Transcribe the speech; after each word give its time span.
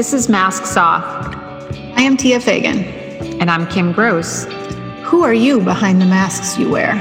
This 0.00 0.14
is 0.14 0.30
Masks 0.30 0.78
Off. 0.78 1.04
I 1.04 2.00
am 2.00 2.16
Tia 2.16 2.40
Fagan. 2.40 2.84
And 3.38 3.50
I'm 3.50 3.66
Kim 3.66 3.92
Gross. 3.92 4.46
Who 5.02 5.24
are 5.24 5.34
you 5.34 5.60
behind 5.60 6.00
the 6.00 6.06
masks 6.06 6.56
you 6.58 6.70
wear? 6.70 6.94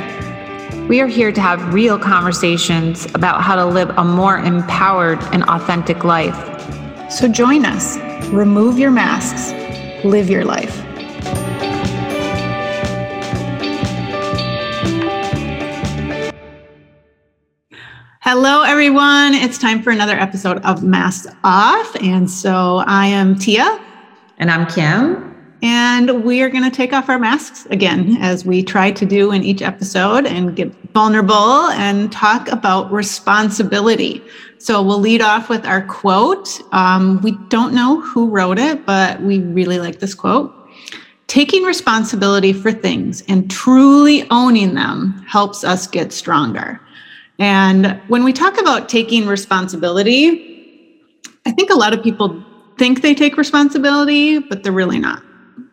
We 0.90 1.00
are 1.00 1.08
here 1.08 1.32
to 1.32 1.40
have 1.40 1.74
real 1.74 1.98
conversations 1.98 3.06
about 3.16 3.42
how 3.42 3.56
to 3.56 3.66
live 3.66 3.90
a 3.92 4.04
more 4.04 4.40
empowered 4.40 5.24
and 5.32 5.44
authentic 5.44 6.04
life. 6.04 6.36
So 7.10 7.30
join 7.30 7.64
us. 7.64 7.98
Remove 8.34 8.78
your 8.78 8.92
masks. 8.92 9.54
Live 10.04 10.30
your 10.30 10.44
life. 10.44 10.84
Hello, 18.32 18.62
everyone. 18.62 19.34
It's 19.34 19.58
time 19.58 19.82
for 19.82 19.90
another 19.90 20.14
episode 20.14 20.64
of 20.64 20.84
Masks 20.84 21.26
Off. 21.44 21.96
And 21.96 22.30
so 22.30 22.84
I 22.86 23.08
am 23.08 23.34
Tia. 23.36 23.84
And 24.38 24.52
I'm 24.52 24.68
Kim. 24.68 25.36
And 25.64 26.24
we 26.24 26.44
are 26.44 26.50
going 26.50 26.64
to 26.64 26.70
take 26.70 26.94
off 26.94 27.10
our 27.10 27.18
masks 27.18 27.66
again, 27.72 28.18
as 28.22 28.46
we 28.46 28.62
try 28.62 28.92
to 28.92 29.04
do 29.04 29.32
in 29.32 29.44
each 29.44 29.64
episode, 29.64 30.28
and 30.28 30.56
get 30.56 30.72
vulnerable 30.94 31.70
and 31.72 32.12
talk 32.12 32.48
about 32.50 32.92
responsibility. 32.92 34.22
So 34.60 34.84
we'll 34.84 35.00
lead 35.00 35.24
off 35.24 35.50
with 35.50 35.66
our 35.66 35.82
quote. 35.88 36.62
Um, 36.72 37.20
we 37.24 37.32
don't 37.48 37.74
know 37.74 38.00
who 38.02 38.30
wrote 38.30 38.60
it, 38.60 38.86
but 38.86 39.20
we 39.24 39.40
really 39.40 39.80
like 39.80 40.02
this 40.02 40.14
quote. 40.14 40.54
Taking 41.26 41.64
responsibility 41.64 42.54
for 42.54 42.72
things 42.72 43.24
and 43.28 43.50
truly 43.50 44.30
owning 44.30 44.76
them 44.76 45.26
helps 45.28 45.64
us 45.64 45.88
get 45.88 46.14
stronger. 46.14 46.80
And 47.40 48.02
when 48.10 48.24
we 48.26 48.34
talk 48.34 48.60
about 48.60 48.90
taking 48.90 49.26
responsibility, 49.26 51.02
I 51.46 51.52
think 51.52 51.70
a 51.70 51.76
lot 51.76 51.94
of 51.94 52.04
people 52.04 52.44
think 52.78 53.02
they 53.02 53.16
take 53.16 53.38
responsibility, 53.38 54.40
but 54.40 54.64
they're 54.64 54.74
really 54.74 55.00
not. 55.00 55.24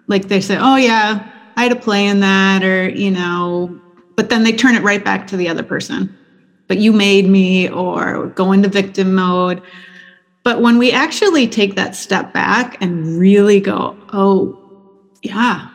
Like 0.06 0.28
they 0.28 0.40
say, 0.40 0.56
oh, 0.58 0.76
yeah, 0.76 1.28
I 1.56 1.64
had 1.64 1.72
a 1.72 1.76
play 1.76 2.06
in 2.06 2.20
that, 2.20 2.62
or, 2.62 2.88
you 2.88 3.10
know, 3.10 3.80
but 4.16 4.30
then 4.30 4.44
they 4.44 4.52
turn 4.52 4.76
it 4.76 4.82
right 4.82 5.04
back 5.04 5.26
to 5.28 5.36
the 5.36 5.48
other 5.48 5.64
person. 5.64 6.16
But 6.68 6.78
you 6.78 6.92
made 6.92 7.28
me, 7.28 7.68
or 7.68 8.28
go 8.28 8.52
into 8.52 8.68
victim 8.68 9.14
mode. 9.14 9.60
But 10.44 10.60
when 10.60 10.78
we 10.78 10.92
actually 10.92 11.48
take 11.48 11.74
that 11.74 11.96
step 11.96 12.32
back 12.32 12.80
and 12.80 13.18
really 13.18 13.60
go, 13.60 13.96
oh, 14.12 14.56
yeah, 15.22 15.68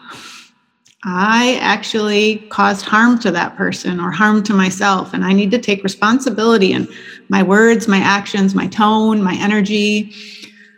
I 1.04 1.58
actually 1.62 2.38
caused 2.50 2.86
harm 2.86 3.18
to 3.20 3.32
that 3.32 3.56
person 3.56 4.00
or 4.00 4.12
harm 4.12 4.44
to 4.44 4.54
myself. 4.54 5.14
And 5.14 5.26
I 5.26 5.34
need 5.34 5.50
to 5.52 5.58
take 5.58 5.84
responsibility 5.84 6.74
in 6.74 6.88
my 7.30 7.42
words, 7.42 7.88
my 7.88 7.98
actions, 7.98 8.54
my 8.54 8.68
tone, 8.68 9.24
my 9.24 9.36
energy, 9.36 10.14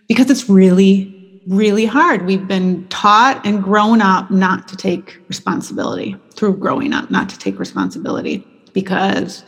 because 0.08 0.30
it's 0.30 0.50
really, 0.50 1.42
really 1.48 1.86
hard. 1.86 2.26
We've 2.26 2.48
been 2.48 2.88
taught 2.88 3.46
and 3.46 3.62
grown 3.62 4.02
up 4.02 4.32
not 4.32 4.68
to 4.70 4.78
take 4.78 5.20
responsibility 5.28 6.16
through 6.36 6.58
growing 6.58 6.94
up, 6.94 7.12
not 7.12 7.28
to 7.30 7.38
take 7.38 7.60
responsibility 7.60 8.48
because 8.72 9.44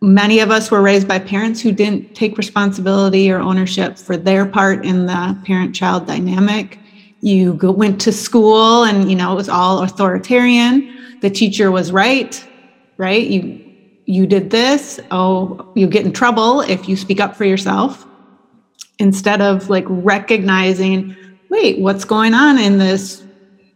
many 0.00 0.40
of 0.40 0.50
us 0.50 0.70
were 0.70 0.82
raised 0.82 1.06
by 1.06 1.20
parents 1.20 1.60
who 1.60 1.70
didn't 1.70 2.14
take 2.16 2.36
responsibility 2.38 3.30
or 3.30 3.38
ownership 3.38 3.98
for 3.98 4.16
their 4.16 4.46
part 4.46 4.84
in 4.84 5.06
the 5.06 5.40
parent 5.44 5.74
child 5.74 6.06
dynamic 6.06 6.78
you 7.20 7.54
go, 7.54 7.70
went 7.70 8.00
to 8.02 8.12
school 8.12 8.84
and 8.84 9.10
you 9.10 9.16
know 9.16 9.32
it 9.32 9.36
was 9.36 9.48
all 9.48 9.82
authoritarian. 9.82 10.94
The 11.20 11.30
teacher 11.30 11.70
was 11.70 11.92
right 11.92 12.44
right? 12.98 13.26
You 13.26 13.64
you 14.04 14.26
did 14.26 14.50
this. 14.50 15.00
Oh 15.10 15.72
you 15.74 15.86
get 15.86 16.04
in 16.04 16.12
trouble 16.12 16.60
if 16.60 16.88
you 16.88 16.96
speak 16.96 17.20
up 17.20 17.34
for 17.34 17.44
yourself. 17.44 18.04
Instead 18.98 19.40
of 19.40 19.70
like 19.70 19.84
recognizing 19.88 21.16
wait 21.48 21.80
what's 21.80 22.04
going 22.04 22.34
on 22.34 22.58
in 22.58 22.78
this 22.78 23.24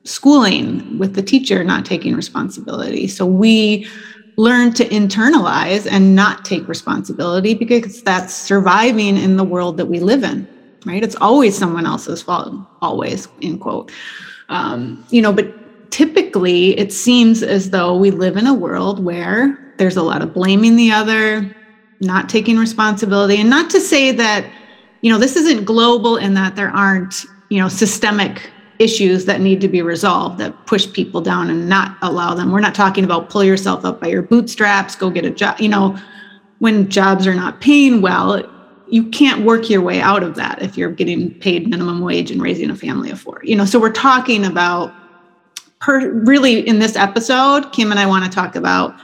schooling 0.05 0.99
with 0.99 1.15
the 1.15 1.23
teacher 1.23 1.65
not 1.65 1.87
taking 1.87 2.15
responsibility? 2.15 3.07
So 3.07 3.25
we 3.25 3.87
learn 4.37 4.73
to 4.75 4.85
internalize 4.89 5.87
and 5.91 6.15
not 6.15 6.45
take 6.45 6.67
responsibility 6.67 7.55
because 7.55 8.03
that's 8.03 8.35
surviving 8.35 9.17
in 9.17 9.37
the 9.37 9.45
world 9.45 9.77
that 9.77 9.87
we 9.87 10.01
live 10.01 10.25
in 10.25 10.49
right? 10.85 11.03
It's 11.03 11.17
always 11.17 11.57
someone 11.57 11.87
else's 11.87 12.23
fault, 12.23 12.55
always, 12.81 13.29
in 13.41 13.59
quote. 13.59 13.91
Um, 14.49 15.05
you 15.11 15.23
know, 15.23 15.33
but 15.33 15.91
typically 15.91 16.79
it 16.79 16.93
seems 16.93 17.43
as 17.43 17.71
though 17.71 17.97
we 17.97 18.11
live 18.11 18.37
in 18.37 18.47
a 18.47 18.55
world 18.55 19.05
where 19.05 19.75
there's 19.79 19.97
a 19.97 20.03
lot 20.03 20.23
of 20.23 20.35
blaming 20.35 20.77
the 20.77 20.91
other, 20.91 21.55
not 22.01 22.29
taking 22.29 22.57
responsibility. 22.57 23.37
And 23.37 23.49
not 23.49 23.71
to 23.71 23.81
say 23.81 24.11
that, 24.13 24.51
you 25.03 25.13
know, 25.13 25.19
this 25.19 25.37
isn't 25.37 25.65
global 25.65 26.17
in 26.17 26.35
that 26.35 26.57
there 26.57 26.71
aren't, 26.71 27.25
you 27.49 27.59
know, 27.59 27.69
systemic 27.69 28.51
issues 28.79 29.27
that 29.27 29.41
need 29.41 29.61
to 29.61 29.69
be 29.69 29.83
resolved 29.83 30.39
that 30.39 30.67
push 30.67 30.91
people 30.93 31.21
down 31.21 31.51
and 31.51 31.69
not 31.69 31.97
allow 32.03 32.35
them. 32.35 32.51
We're 32.51 32.61
not 32.61 32.75
talking 32.75 33.05
about 33.05 33.31
pull 33.31 33.45
yourself 33.45 33.85
up 33.85 34.01
by 34.01 34.09
your 34.09 34.23
bootstraps, 34.23 34.97
go 34.97 35.11
get 35.11 35.25
a 35.25 35.31
job, 35.31 35.61
you 35.61 35.69
know, 35.69 35.97
when 36.59 36.89
jobs 36.89 37.27
are 37.27 37.35
not 37.35 37.61
paying 37.61 38.03
well, 38.03 38.41
you 38.93 39.09
can't 39.11 39.45
work 39.45 39.71
your 39.71 39.81
way 39.81 40.01
out 40.01 40.23
of 40.23 40.35
that 40.37 40.61
if 40.63 40.77
you're 40.77 40.93
getting 40.93 41.33
paid 41.41 41.69
minimum 41.69 42.01
wage 42.01 42.31
and 42.31 42.43
raising 42.43 42.71
a 42.71 42.77
family 42.77 43.11
of 43.11 43.21
four 43.21 43.41
you 43.45 43.57
know? 43.57 43.65
So 43.65 43.81
we're 43.81 43.91
talking 43.91 44.45
about 44.45 44.93
per, 45.81 46.11
really 46.11 46.67
in 46.67 46.79
this 46.79 46.97
episode 46.97 47.73
kim 47.73 47.91
and 47.91 47.99
i 47.99 48.07
want 48.07 48.25
to 48.25 48.31
talk 48.31 48.57
about 48.57 48.95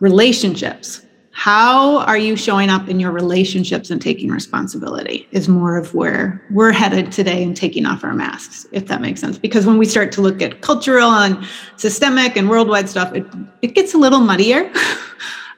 relationships. 0.00 1.02
How 1.32 1.98
are 2.00 2.18
you 2.18 2.36
showing 2.36 2.68
up 2.68 2.88
in 2.88 2.98
your 2.98 3.12
relationships 3.12 3.88
and 3.90 4.02
taking 4.02 4.30
responsibility 4.30 5.28
is 5.30 5.48
more 5.48 5.76
of 5.76 5.94
where 5.94 6.44
we're 6.50 6.72
headed 6.72 7.12
today 7.12 7.42
and 7.42 7.56
taking 7.56 7.86
off 7.86 8.02
our 8.02 8.14
masks 8.14 8.66
if 8.72 8.88
that 8.88 9.00
makes 9.00 9.20
sense. 9.20 9.38
Because 9.38 9.64
when 9.64 9.78
we 9.78 9.86
start 9.86 10.10
to 10.12 10.20
look 10.20 10.42
at 10.42 10.60
cultural 10.60 11.10
and 11.10 11.46
systemic 11.76 12.36
and 12.36 12.50
worldwide 12.50 12.88
stuff 12.88 13.14
it, 13.14 13.24
it 13.62 13.74
gets 13.74 13.94
a 13.94 13.98
little 13.98 14.20
muddier. 14.20 14.70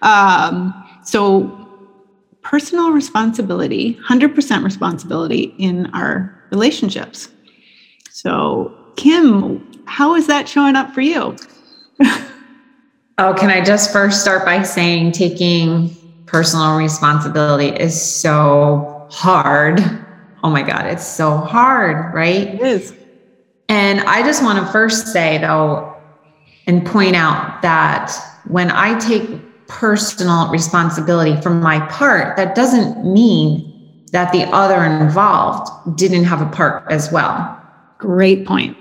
Um, 0.05 0.75
so 1.05 1.62
personal 2.43 2.91
responsibility, 2.91 3.99
100% 4.09 4.65
responsibility 4.65 5.55
in 5.59 5.87
our 5.95 6.35
relationships. 6.51 7.29
So, 8.11 8.77
Kim, 8.97 9.83
how 9.87 10.15
is 10.15 10.27
that 10.27 10.49
showing 10.49 10.77
up 10.77 10.93
for 10.93 11.01
you? 11.01 11.37
oh, 13.19 13.35
can 13.39 13.51
I 13.51 13.63
just 13.65 13.93
first 13.93 14.21
start 14.21 14.45
by 14.45 14.63
saying 14.63 15.13
taking 15.13 15.97
personal 16.27 16.77
responsibility 16.77 17.69
is 17.69 18.01
so 18.01 19.07
hard. 19.11 19.81
Oh 20.43 20.51
my 20.51 20.63
God, 20.63 20.87
it's 20.87 21.07
so 21.07 21.37
hard, 21.37 22.15
right? 22.15 22.49
It 22.49 22.61
is. 22.61 22.95
And 23.69 24.01
I 24.01 24.23
just 24.23 24.43
want 24.43 24.65
to 24.65 24.73
first 24.73 25.09
say, 25.09 25.39
though, 25.39 25.95
and 26.67 26.87
point 26.87 27.15
out 27.15 27.61
that 27.63 28.13
when 28.49 28.71
I 28.71 28.99
take 28.99 29.29
personal 29.73 30.49
responsibility 30.51 31.41
for 31.41 31.51
my 31.51 31.81
part, 31.87 32.37
that 32.37 32.55
doesn't 32.55 33.11
mean 33.11 33.69
that 34.13 34.31
the 34.31 34.45
other 34.49 34.85
involved 34.85 35.97
didn't 35.97 36.25
have 36.25 36.43
a 36.43 36.47
part 36.47 36.85
as 36.91 37.11
well. 37.11 37.59
Great 37.99 38.47
point. 38.47 38.77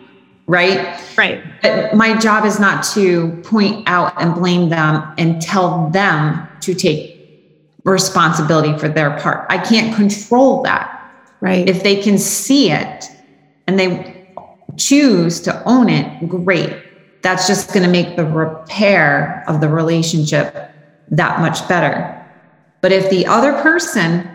Right? 0.48 1.00
Right. 1.18 1.42
But 1.62 1.96
my 1.96 2.18
job 2.18 2.46
is 2.46 2.60
not 2.60 2.84
to 2.94 3.32
point 3.44 3.88
out 3.88 4.14
and 4.22 4.36
blame 4.36 4.68
them 4.68 5.14
and 5.18 5.42
tell 5.42 5.90
them 5.92 6.46
to 6.60 6.74
take 6.74 7.18
responsibility 7.86 8.78
for 8.78 8.90
their 8.90 9.18
part. 9.20 9.46
I 9.50 9.58
can't 9.58 9.96
control 9.96 10.62
that. 10.64 10.98
Right. 11.40 11.68
If 11.70 11.84
they 11.84 12.02
can 12.02 12.18
see 12.18 12.70
it 12.70 13.06
and 13.66 13.80
they 13.80 14.28
choose 14.78 15.40
to 15.42 15.64
own 15.64 15.88
it, 15.88 16.28
great. 16.28 16.76
That's 17.22 17.48
just 17.48 17.74
going 17.74 17.84
to 17.84 17.90
make 17.90 18.18
the 18.18 18.26
repair 18.26 19.46
of 19.48 19.62
the 19.62 19.70
relationship 19.70 20.71
that 21.10 21.40
much 21.40 21.68
better. 21.68 22.18
But 22.82 22.92
if 22.92 23.10
the 23.10 23.26
other 23.28 23.54
person, 23.62 24.28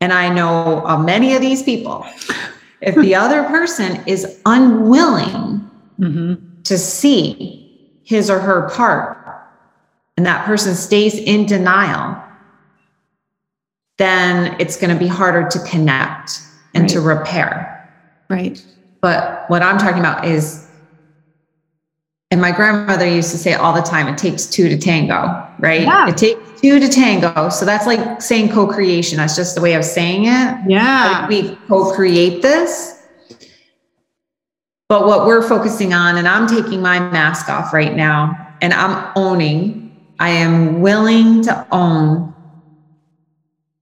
and 0.00 0.12
I 0.12 0.32
know 0.32 0.80
of 0.86 1.04
many 1.04 1.34
of 1.34 1.40
these 1.40 1.62
people, 1.62 2.06
if 2.80 2.94
the 2.94 3.14
other 3.24 3.44
person 3.44 4.02
is 4.06 4.40
unwilling 4.46 5.70
mm-hmm. 5.98 6.62
to 6.62 6.78
see 6.78 7.98
his 8.04 8.30
or 8.30 8.38
her 8.38 8.68
part, 8.70 9.22
and 10.16 10.24
that 10.26 10.46
person 10.46 10.74
stays 10.74 11.14
in 11.14 11.46
denial, 11.46 12.22
then 13.98 14.56
it's 14.60 14.76
going 14.76 14.92
to 14.92 14.98
be 14.98 15.06
harder 15.06 15.48
to 15.48 15.58
connect 15.60 16.40
and 16.74 16.82
right. 16.82 16.90
to 16.90 17.00
repair. 17.00 17.72
Right. 18.28 18.64
But 19.00 19.48
what 19.48 19.62
I'm 19.62 19.78
talking 19.78 20.00
about 20.00 20.24
is 20.24 20.65
and 22.30 22.40
my 22.40 22.52
grandmother 22.52 23.06
used 23.06 23.30
to 23.30 23.38
say 23.38 23.54
all 23.54 23.72
the 23.72 23.82
time 23.82 24.08
it 24.08 24.18
takes 24.18 24.46
two 24.46 24.68
to 24.68 24.76
tango 24.76 25.46
right? 25.58 25.82
Yeah. 25.82 26.08
it 26.08 26.16
takes 26.16 26.60
two 26.60 26.78
to 26.80 26.88
tango. 26.88 27.48
So 27.48 27.64
that's 27.64 27.86
like 27.86 28.20
saying 28.20 28.50
co-creation. 28.50 29.18
That's 29.18 29.36
just 29.36 29.54
the 29.54 29.60
way 29.60 29.74
of 29.74 29.84
saying 29.84 30.24
it. 30.24 30.58
Yeah. 30.68 31.20
Like 31.20 31.28
we 31.28 31.56
co-create 31.68 32.42
this. 32.42 32.92
But 34.88 35.06
what 35.06 35.26
we're 35.26 35.46
focusing 35.46 35.92
on 35.92 36.16
and 36.16 36.28
i'm 36.28 36.46
taking 36.46 36.80
my 36.80 37.00
mask 37.00 37.48
off 37.48 37.72
right 37.72 37.96
now 37.96 38.54
and 38.62 38.72
i'm 38.72 39.12
owning 39.16 40.14
i 40.20 40.28
am 40.28 40.80
willing 40.80 41.42
to 41.42 41.66
own 41.72 42.32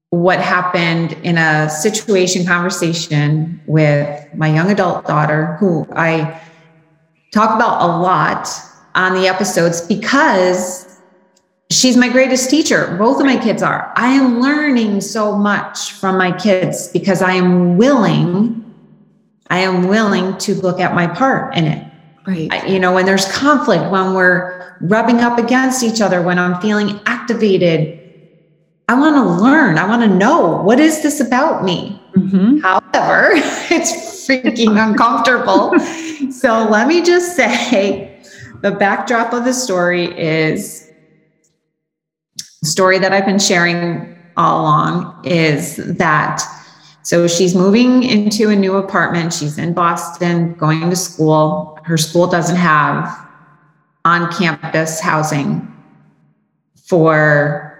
what 0.09 0.41
happened 0.41 1.13
in 1.23 1.37
a 1.37 1.69
situation 1.69 2.47
conversation 2.47 3.61
with 3.67 4.35
my 4.35 4.49
young 4.49 4.71
adult 4.71 5.07
daughter, 5.07 5.57
who 5.59 5.87
I 5.95 6.41
talk 7.35 7.55
about 7.55 7.83
a 7.83 7.87
lot 8.01 8.49
on 8.95 9.13
the 9.15 9.27
episodes 9.27 9.81
because 9.81 11.01
she's 11.71 11.97
my 11.97 12.09
greatest 12.09 12.49
teacher. 12.49 12.95
Both 12.97 13.19
of 13.21 13.27
my 13.27 13.37
kids 13.37 13.63
are. 13.63 13.93
I 13.97 14.09
am 14.13 14.41
learning 14.41 15.01
so 15.01 15.37
much 15.37 15.93
from 15.93 16.17
my 16.17 16.31
kids 16.31 16.89
because 16.89 17.21
I 17.23 17.33
am 17.33 17.77
willing, 17.77 18.63
I 19.51 19.59
am 19.59 19.89
willing 19.89 20.39
to 20.39 20.55
look 20.55 20.79
at 20.79 20.95
my 20.95 21.09
part 21.09 21.57
in 21.57 21.65
it. 21.65 21.85
Right. 22.27 22.49
I- 22.53 22.67
You 22.67 22.79
know, 22.79 22.93
when 22.93 23.05
there's 23.05 23.27
conflict, 23.33 23.91
when 23.91 24.15
we're 24.15 24.77
rubbing 24.81 25.21
up 25.21 25.37
against 25.39 25.83
each 25.83 26.01
other, 26.01 26.23
when 26.23 26.39
I'm 26.39 26.61
feeling 26.61 27.01
activated, 27.07 27.99
I 28.89 28.95
want 28.95 29.17
to 29.17 29.25
learn. 29.43 29.77
I 29.79 29.87
want 29.89 30.03
to 30.03 30.09
know 30.09 30.63
what 30.63 30.79
is 30.79 31.03
this 31.03 31.19
about 31.21 31.65
me? 31.65 32.01
Mhm. 32.17 32.63
However, 32.63 33.31
it's 33.71 34.14
freaking 34.27 34.83
uncomfortable. 34.89 35.79
So 36.31 36.67
let 36.69 36.89
me 36.89 37.03
just 37.03 37.37
say 37.37 38.23
the 38.63 38.71
backdrop 38.71 39.33
of 39.33 39.45
the 39.45 39.53
story 39.53 40.19
is 40.19 40.91
the 42.63 42.67
story 42.69 42.99
that 42.99 43.13
I've 43.13 43.27
been 43.27 43.39
sharing 43.39 44.17
all 44.37 44.63
along 44.63 45.25
is 45.25 45.77
that 45.77 46.43
so 47.03 47.29
she's 47.29 47.55
moving 47.55 48.03
into 48.03 48.49
a 48.49 48.57
new 48.57 48.77
apartment. 48.77 49.35
She's 49.35 49.59
in 49.59 49.75
Boston 49.75 50.55
going 50.55 50.89
to 50.89 50.97
school. 50.97 51.79
Her 51.85 51.99
school 51.99 52.27
doesn't 52.27 52.57
have 52.57 53.29
on 54.07 54.33
campus 54.33 55.01
housing 55.01 55.71
for 56.77 57.75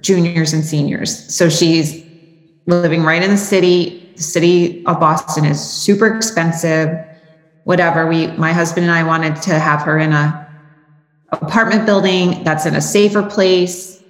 juniors 0.00 0.54
and 0.54 0.64
seniors. 0.64 1.34
So 1.34 1.50
she's 1.50 2.02
living 2.64 3.02
right 3.02 3.22
in 3.22 3.30
the 3.30 3.36
city. 3.36 3.99
The 4.16 4.22
city 4.22 4.84
of 4.86 5.00
Boston 5.00 5.44
is 5.44 5.60
super 5.60 6.14
expensive. 6.14 6.96
Whatever. 7.64 8.06
We 8.06 8.28
my 8.28 8.52
husband 8.52 8.86
and 8.86 8.94
I 8.94 9.02
wanted 9.04 9.40
to 9.42 9.58
have 9.58 9.82
her 9.82 9.98
in 9.98 10.12
a 10.12 10.48
apartment 11.32 11.86
building 11.86 12.42
that's 12.44 12.66
in 12.66 12.74
a 12.74 12.80
safer 12.80 13.22
place. 13.22 14.02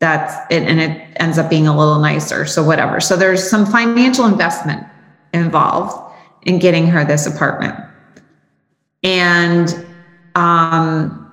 That's 0.00 0.34
it, 0.50 0.62
and 0.62 0.80
it 0.80 1.16
ends 1.16 1.38
up 1.38 1.48
being 1.48 1.66
a 1.66 1.76
little 1.76 1.98
nicer. 1.98 2.44
So 2.46 2.62
whatever. 2.62 3.00
So 3.00 3.16
there's 3.16 3.48
some 3.48 3.64
financial 3.66 4.26
investment 4.26 4.86
involved 5.32 6.14
in 6.42 6.58
getting 6.58 6.86
her 6.86 7.04
this 7.04 7.26
apartment. 7.26 7.74
And 9.02 9.86
um, 10.34 11.32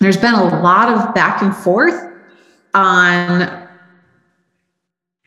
there's 0.00 0.16
been 0.16 0.34
a 0.34 0.60
lot 0.62 0.88
of 0.88 1.14
back 1.14 1.42
and 1.42 1.54
forth 1.54 2.10
on 2.74 3.68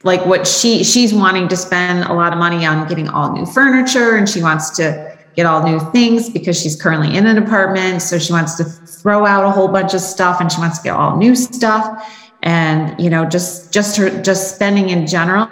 like 0.04 0.26
what 0.26 0.46
she 0.46 0.84
she's 0.84 1.14
wanting 1.14 1.48
to 1.48 1.56
spend 1.56 2.04
a 2.06 2.14
lot 2.14 2.34
of 2.34 2.40
money 2.40 2.66
on 2.66 2.88
getting 2.88 3.08
all 3.08 3.32
new 3.32 3.46
furniture 3.46 4.16
and 4.16 4.28
she 4.28 4.42
wants 4.42 4.70
to 4.72 5.18
get 5.36 5.46
all 5.46 5.64
new 5.66 5.80
things 5.92 6.30
because 6.30 6.60
she's 6.62 6.80
currently 6.80 7.16
in 7.16 7.26
an 7.26 7.38
apartment. 7.38 8.02
So 8.02 8.20
she 8.20 8.32
wants 8.32 8.56
to 8.56 8.64
throw 8.64 9.26
out 9.26 9.44
a 9.44 9.50
whole 9.50 9.68
bunch 9.68 9.94
of 9.94 10.02
stuff 10.02 10.40
and 10.40 10.52
she 10.52 10.60
wants 10.60 10.78
to 10.80 10.84
get 10.84 10.96
all 10.96 11.18
new 11.18 11.36
stuff. 11.36 12.08
And 12.44 13.00
you 13.02 13.10
know 13.10 13.26
just 13.26 13.72
just 13.74 13.96
her 13.98 14.22
just 14.22 14.54
spending 14.56 14.90
in 14.90 15.08
general 15.08 15.48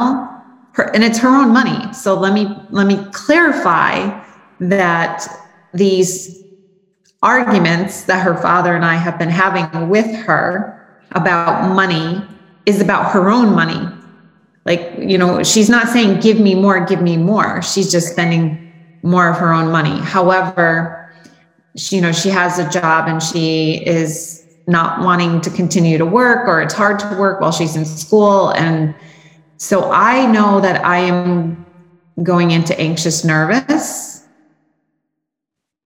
her 0.73 0.83
and 0.93 1.03
it's 1.03 1.17
her 1.19 1.29
own 1.29 1.51
money. 1.51 1.93
So 1.93 2.13
let 2.13 2.33
me 2.33 2.53
let 2.69 2.87
me 2.87 3.03
clarify 3.11 4.21
that 4.59 5.27
these 5.73 6.43
arguments 7.23 8.03
that 8.03 8.23
her 8.23 8.35
father 8.35 8.75
and 8.75 8.83
I 8.83 8.95
have 8.95 9.17
been 9.17 9.29
having 9.29 9.89
with 9.89 10.13
her 10.25 10.77
about 11.11 11.73
money 11.73 12.21
is 12.65 12.81
about 12.81 13.11
her 13.11 13.29
own 13.29 13.53
money. 13.53 13.87
Like, 14.65 14.93
you 14.99 15.17
know, 15.17 15.43
she's 15.43 15.69
not 15.69 15.87
saying, 15.87 16.19
give 16.19 16.39
me 16.39 16.55
more, 16.55 16.85
give 16.85 17.01
me 17.01 17.17
more. 17.17 17.61
She's 17.61 17.91
just 17.91 18.09
spending 18.11 18.71
more 19.03 19.29
of 19.29 19.37
her 19.37 19.51
own 19.51 19.71
money. 19.71 19.99
However, 19.99 21.11
she, 21.75 21.95
you 21.95 22.01
know, 22.01 22.11
she 22.11 22.29
has 22.29 22.59
a 22.59 22.69
job 22.69 23.07
and 23.07 23.21
she 23.21 23.83
is 23.85 24.45
not 24.67 25.01
wanting 25.01 25.41
to 25.41 25.49
continue 25.49 25.97
to 25.97 26.05
work 26.05 26.47
or 26.47 26.61
it's 26.61 26.73
hard 26.73 26.99
to 26.99 27.07
work 27.17 27.41
while 27.41 27.51
she's 27.51 27.75
in 27.75 27.85
school. 27.85 28.49
And 28.51 28.93
so 29.57 29.91
I 29.91 30.25
know 30.25 30.61
that 30.61 30.85
I 30.85 30.97
am 30.97 31.65
going 32.21 32.51
into 32.51 32.79
anxious, 32.79 33.23
nervous, 33.23 34.27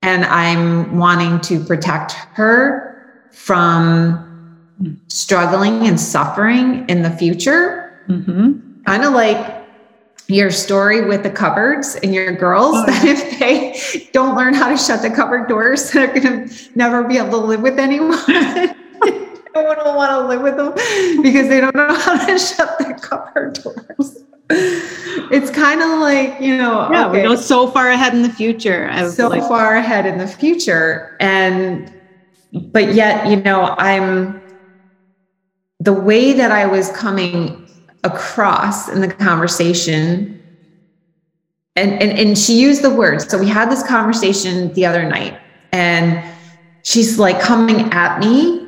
and 0.02 0.26
I'm 0.26 0.98
wanting 0.98 1.40
to 1.42 1.64
protect 1.64 2.12
her 2.34 3.28
from 3.32 4.68
hmm. 4.78 4.94
struggling 5.08 5.88
and 5.88 6.00
suffering 6.00 6.88
in 6.90 7.02
the 7.02 7.10
future. 7.10 7.85
Mhm. 8.10 8.62
Kind 8.86 9.04
of 9.04 9.14
like 9.14 9.64
your 10.28 10.50
story 10.52 11.06
with 11.06 11.24
the 11.24 11.30
cupboards 11.30 11.96
and 12.02 12.14
your 12.14 12.32
girls 12.32 12.76
Oh, 12.78 12.86
that 12.88 13.04
if 13.06 13.40
they 13.40 14.10
don't 14.14 14.36
learn 14.36 14.54
how 14.54 14.70
to 14.70 14.78
shut 14.78 15.02
the 15.02 15.10
cupboard 15.10 15.48
doors, 15.48 15.92
they're 15.92 16.08
going 16.08 16.50
to 16.50 16.70
never 16.76 17.04
be 17.04 17.18
able 17.18 17.30
to 17.42 17.46
live 17.46 17.62
with 17.62 17.78
anyone. 17.80 18.18
no 18.28 19.64
one 19.64 19.78
will 19.84 19.96
want 19.96 20.12
to 20.12 20.28
live 20.28 20.42
with 20.42 20.58
them 20.58 20.74
because 21.24 21.48
they 21.48 21.60
don't 21.62 21.76
know 21.76 21.94
how 21.94 22.26
to 22.26 22.38
shut 22.40 22.78
the 22.80 22.98
cupboard 23.02 23.60
doors. 23.64 24.18
It's 24.50 25.50
kind 25.50 25.82
of 25.82 26.00
like, 26.00 26.40
you 26.40 26.56
know, 26.58 26.88
Yeah, 26.92 27.10
we 27.12 27.22
go 27.22 27.36
so 27.36 27.68
far 27.68 27.90
ahead 27.90 28.14
in 28.14 28.22
the 28.22 28.30
future. 28.30 28.92
So 29.12 29.28
like, 29.28 29.42
far 29.42 29.76
ahead 29.76 30.06
in 30.06 30.18
the 30.18 30.28
future 30.28 31.16
and 31.20 31.92
but 32.72 32.94
yet 32.94 33.28
you 33.28 33.36
know 33.42 33.76
i'm 33.80 34.42
the 35.82 35.92
way 35.92 36.32
that 36.32 36.52
i 36.54 36.66
was 36.66 36.90
coming 36.92 37.65
across 38.06 38.88
in 38.88 39.02
the 39.02 39.08
conversation. 39.08 40.42
And 41.76 41.92
and, 42.02 42.18
and 42.18 42.38
she 42.38 42.60
used 42.60 42.82
the 42.82 42.90
words. 42.90 43.30
So 43.30 43.38
we 43.38 43.50
had 43.50 43.70
this 43.70 43.86
conversation 43.86 44.74
the 44.74 44.86
other 44.86 45.04
night 45.04 45.38
and 45.74 46.24
she's 46.84 47.20
like 47.20 47.40
coming 47.42 47.92
at 47.92 48.20
me 48.20 48.66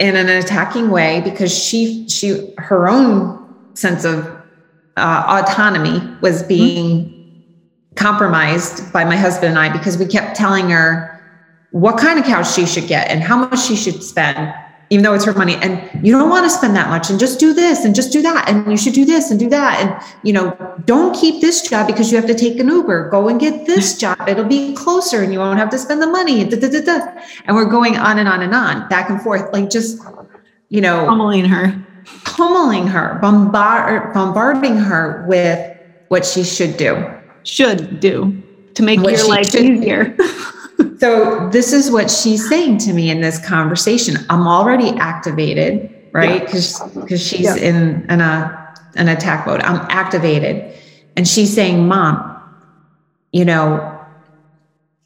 in 0.00 0.16
an 0.16 0.28
attacking 0.28 0.90
way 0.90 1.20
because 1.20 1.56
she 1.56 2.08
she 2.08 2.52
her 2.58 2.88
own 2.88 3.38
sense 3.74 4.04
of 4.04 4.26
uh, 4.96 5.42
autonomy 5.42 6.00
was 6.20 6.42
being 6.42 7.18
compromised 7.94 8.92
by 8.92 9.04
my 9.04 9.16
husband 9.16 9.50
and 9.50 9.58
I 9.58 9.70
because 9.70 9.96
we 9.96 10.06
kept 10.06 10.36
telling 10.36 10.70
her 10.70 11.20
what 11.70 11.98
kind 11.98 12.18
of 12.18 12.24
couch 12.26 12.52
she 12.52 12.66
should 12.66 12.86
get 12.86 13.08
and 13.08 13.22
how 13.22 13.36
much 13.36 13.60
she 13.60 13.76
should 13.76 14.02
spend, 14.02 14.54
even 14.92 15.02
though 15.02 15.14
it's 15.14 15.24
her 15.24 15.32
money. 15.32 15.54
And 15.54 16.06
you 16.06 16.12
don't 16.12 16.28
want 16.28 16.44
to 16.44 16.50
spend 16.50 16.76
that 16.76 16.90
much 16.90 17.08
and 17.08 17.18
just 17.18 17.40
do 17.40 17.54
this 17.54 17.86
and 17.86 17.94
just 17.94 18.12
do 18.12 18.20
that. 18.20 18.46
And 18.46 18.70
you 18.70 18.76
should 18.76 18.92
do 18.92 19.06
this 19.06 19.30
and 19.30 19.40
do 19.40 19.48
that. 19.48 19.80
And, 19.80 20.18
you 20.22 20.34
know, 20.34 20.54
don't 20.84 21.18
keep 21.18 21.40
this 21.40 21.66
job 21.66 21.86
because 21.86 22.12
you 22.12 22.18
have 22.18 22.26
to 22.26 22.34
take 22.34 22.60
an 22.60 22.68
Uber. 22.68 23.08
Go 23.08 23.28
and 23.28 23.40
get 23.40 23.64
this 23.64 23.94
mm-hmm. 23.94 24.20
job. 24.20 24.28
It'll 24.28 24.44
be 24.44 24.74
closer 24.74 25.22
and 25.22 25.32
you 25.32 25.38
won't 25.38 25.58
have 25.58 25.70
to 25.70 25.78
spend 25.78 26.02
the 26.02 26.06
money. 26.06 26.44
Da, 26.44 26.60
da, 26.60 26.68
da, 26.68 26.82
da. 26.82 27.22
And 27.46 27.56
we're 27.56 27.70
going 27.70 27.96
on 27.96 28.18
and 28.18 28.28
on 28.28 28.42
and 28.42 28.54
on, 28.54 28.86
back 28.90 29.08
and 29.08 29.18
forth, 29.22 29.50
like 29.54 29.70
just, 29.70 29.98
you 30.68 30.82
know, 30.82 31.06
pummeling 31.06 31.46
her. 31.46 31.82
pummeling 32.24 32.86
her, 32.86 33.18
bombard, 33.22 34.12
bombarding 34.12 34.76
her 34.76 35.24
with 35.26 35.74
what 36.08 36.26
she 36.26 36.44
should 36.44 36.76
do. 36.76 37.02
Should 37.44 37.98
do 37.98 38.42
to 38.74 38.82
make 38.82 39.00
What 39.00 39.14
your 39.14 39.26
life 39.26 39.54
easier. 39.54 40.14
So 40.98 41.48
this 41.50 41.72
is 41.72 41.90
what 41.90 42.10
she's 42.10 42.48
saying 42.48 42.78
to 42.78 42.92
me 42.92 43.10
in 43.10 43.20
this 43.20 43.44
conversation. 43.44 44.16
I'm 44.30 44.46
already 44.46 44.90
activated, 44.98 45.90
right? 46.12 46.44
Because 46.44 46.80
because 46.94 47.20
she's 47.20 47.56
Yeah. 47.56 47.56
in 47.56 48.06
in 48.08 48.20
a 48.20 48.58
an 48.96 49.08
attack 49.08 49.46
mode. 49.46 49.60
I'm 49.62 49.80
activated, 49.90 50.74
and 51.16 51.26
she's 51.26 51.52
saying, 51.54 51.88
"Mom, 51.88 52.36
you 53.32 53.44
know, 53.44 53.98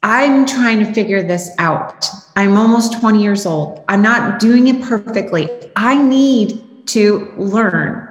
I'm 0.03 0.45
trying 0.45 0.79
to 0.79 0.93
figure 0.93 1.23
this 1.23 1.49
out. 1.57 2.09
I'm 2.35 2.55
almost 2.57 2.99
20 2.99 3.21
years 3.21 3.45
old. 3.45 3.83
I'm 3.87 4.01
not 4.01 4.39
doing 4.39 4.67
it 4.67 4.81
perfectly. 4.81 5.49
I 5.75 6.01
need 6.01 6.61
to 6.87 7.33
learn. 7.37 8.07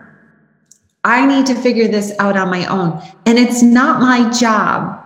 I 1.04 1.24
need 1.24 1.46
to 1.46 1.54
figure 1.54 1.86
this 1.86 2.12
out 2.18 2.36
on 2.36 2.50
my 2.50 2.66
own. 2.66 3.00
And 3.26 3.38
it's 3.38 3.62
not 3.62 4.00
my 4.00 4.28
job 4.30 5.00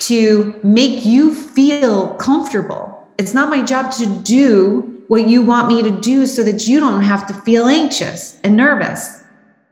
to 0.00 0.58
make 0.62 1.04
you 1.04 1.34
feel 1.34 2.14
comfortable. 2.14 3.08
It's 3.18 3.34
not 3.34 3.50
my 3.50 3.62
job 3.62 3.92
to 3.92 4.06
do 4.22 5.04
what 5.08 5.26
you 5.26 5.42
want 5.42 5.68
me 5.68 5.82
to 5.82 5.90
do 5.90 6.26
so 6.26 6.42
that 6.44 6.68
you 6.68 6.80
don't 6.80 7.02
have 7.02 7.26
to 7.26 7.34
feel 7.34 7.66
anxious 7.66 8.38
and 8.44 8.56
nervous. 8.56 9.22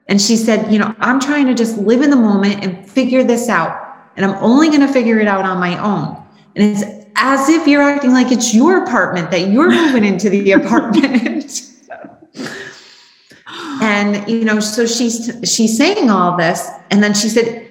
And 0.09 0.21
she 0.21 0.37
said, 0.37 0.73
You 0.73 0.79
know, 0.79 0.95
I'm 0.99 1.21
trying 1.21 1.47
to 1.47 1.55
just 1.55 1.79
live 1.79 2.03
in 2.03 2.11
the 2.11 2.17
moment 2.17 2.65
and 2.65 2.89
figure 2.89 3.23
this 3.23 3.49
out. 3.49 3.83
And 4.17 4.25
I'm 4.25 4.43
only 4.43 4.69
going 4.69 4.81
to 4.81 4.93
figure 4.93 5.19
it 5.21 5.29
out 5.29 5.45
on 5.45 5.59
my 5.59 5.79
own. 5.79 6.23
And 6.55 6.77
it's 6.77 7.07
as 7.17 7.49
if 7.49 7.67
you're 7.67 7.83
acting 7.83 8.13
like 8.13 8.33
it's 8.33 8.55
your 8.55 8.83
apartment 8.83 9.31
that 9.31 9.49
you're 9.49 9.71
moving 9.71 10.05
into 10.05 10.31
the 10.31 10.53
apartment. 10.53 11.63
and 13.83 14.29
you 14.29 14.45
know 14.45 14.59
so 14.59 14.87
she's 14.87 15.31
she's 15.45 15.77
saying 15.77 16.11
all 16.11 16.37
this 16.37 16.69
and 16.91 17.03
then 17.03 17.13
she 17.13 17.29
said 17.29 17.66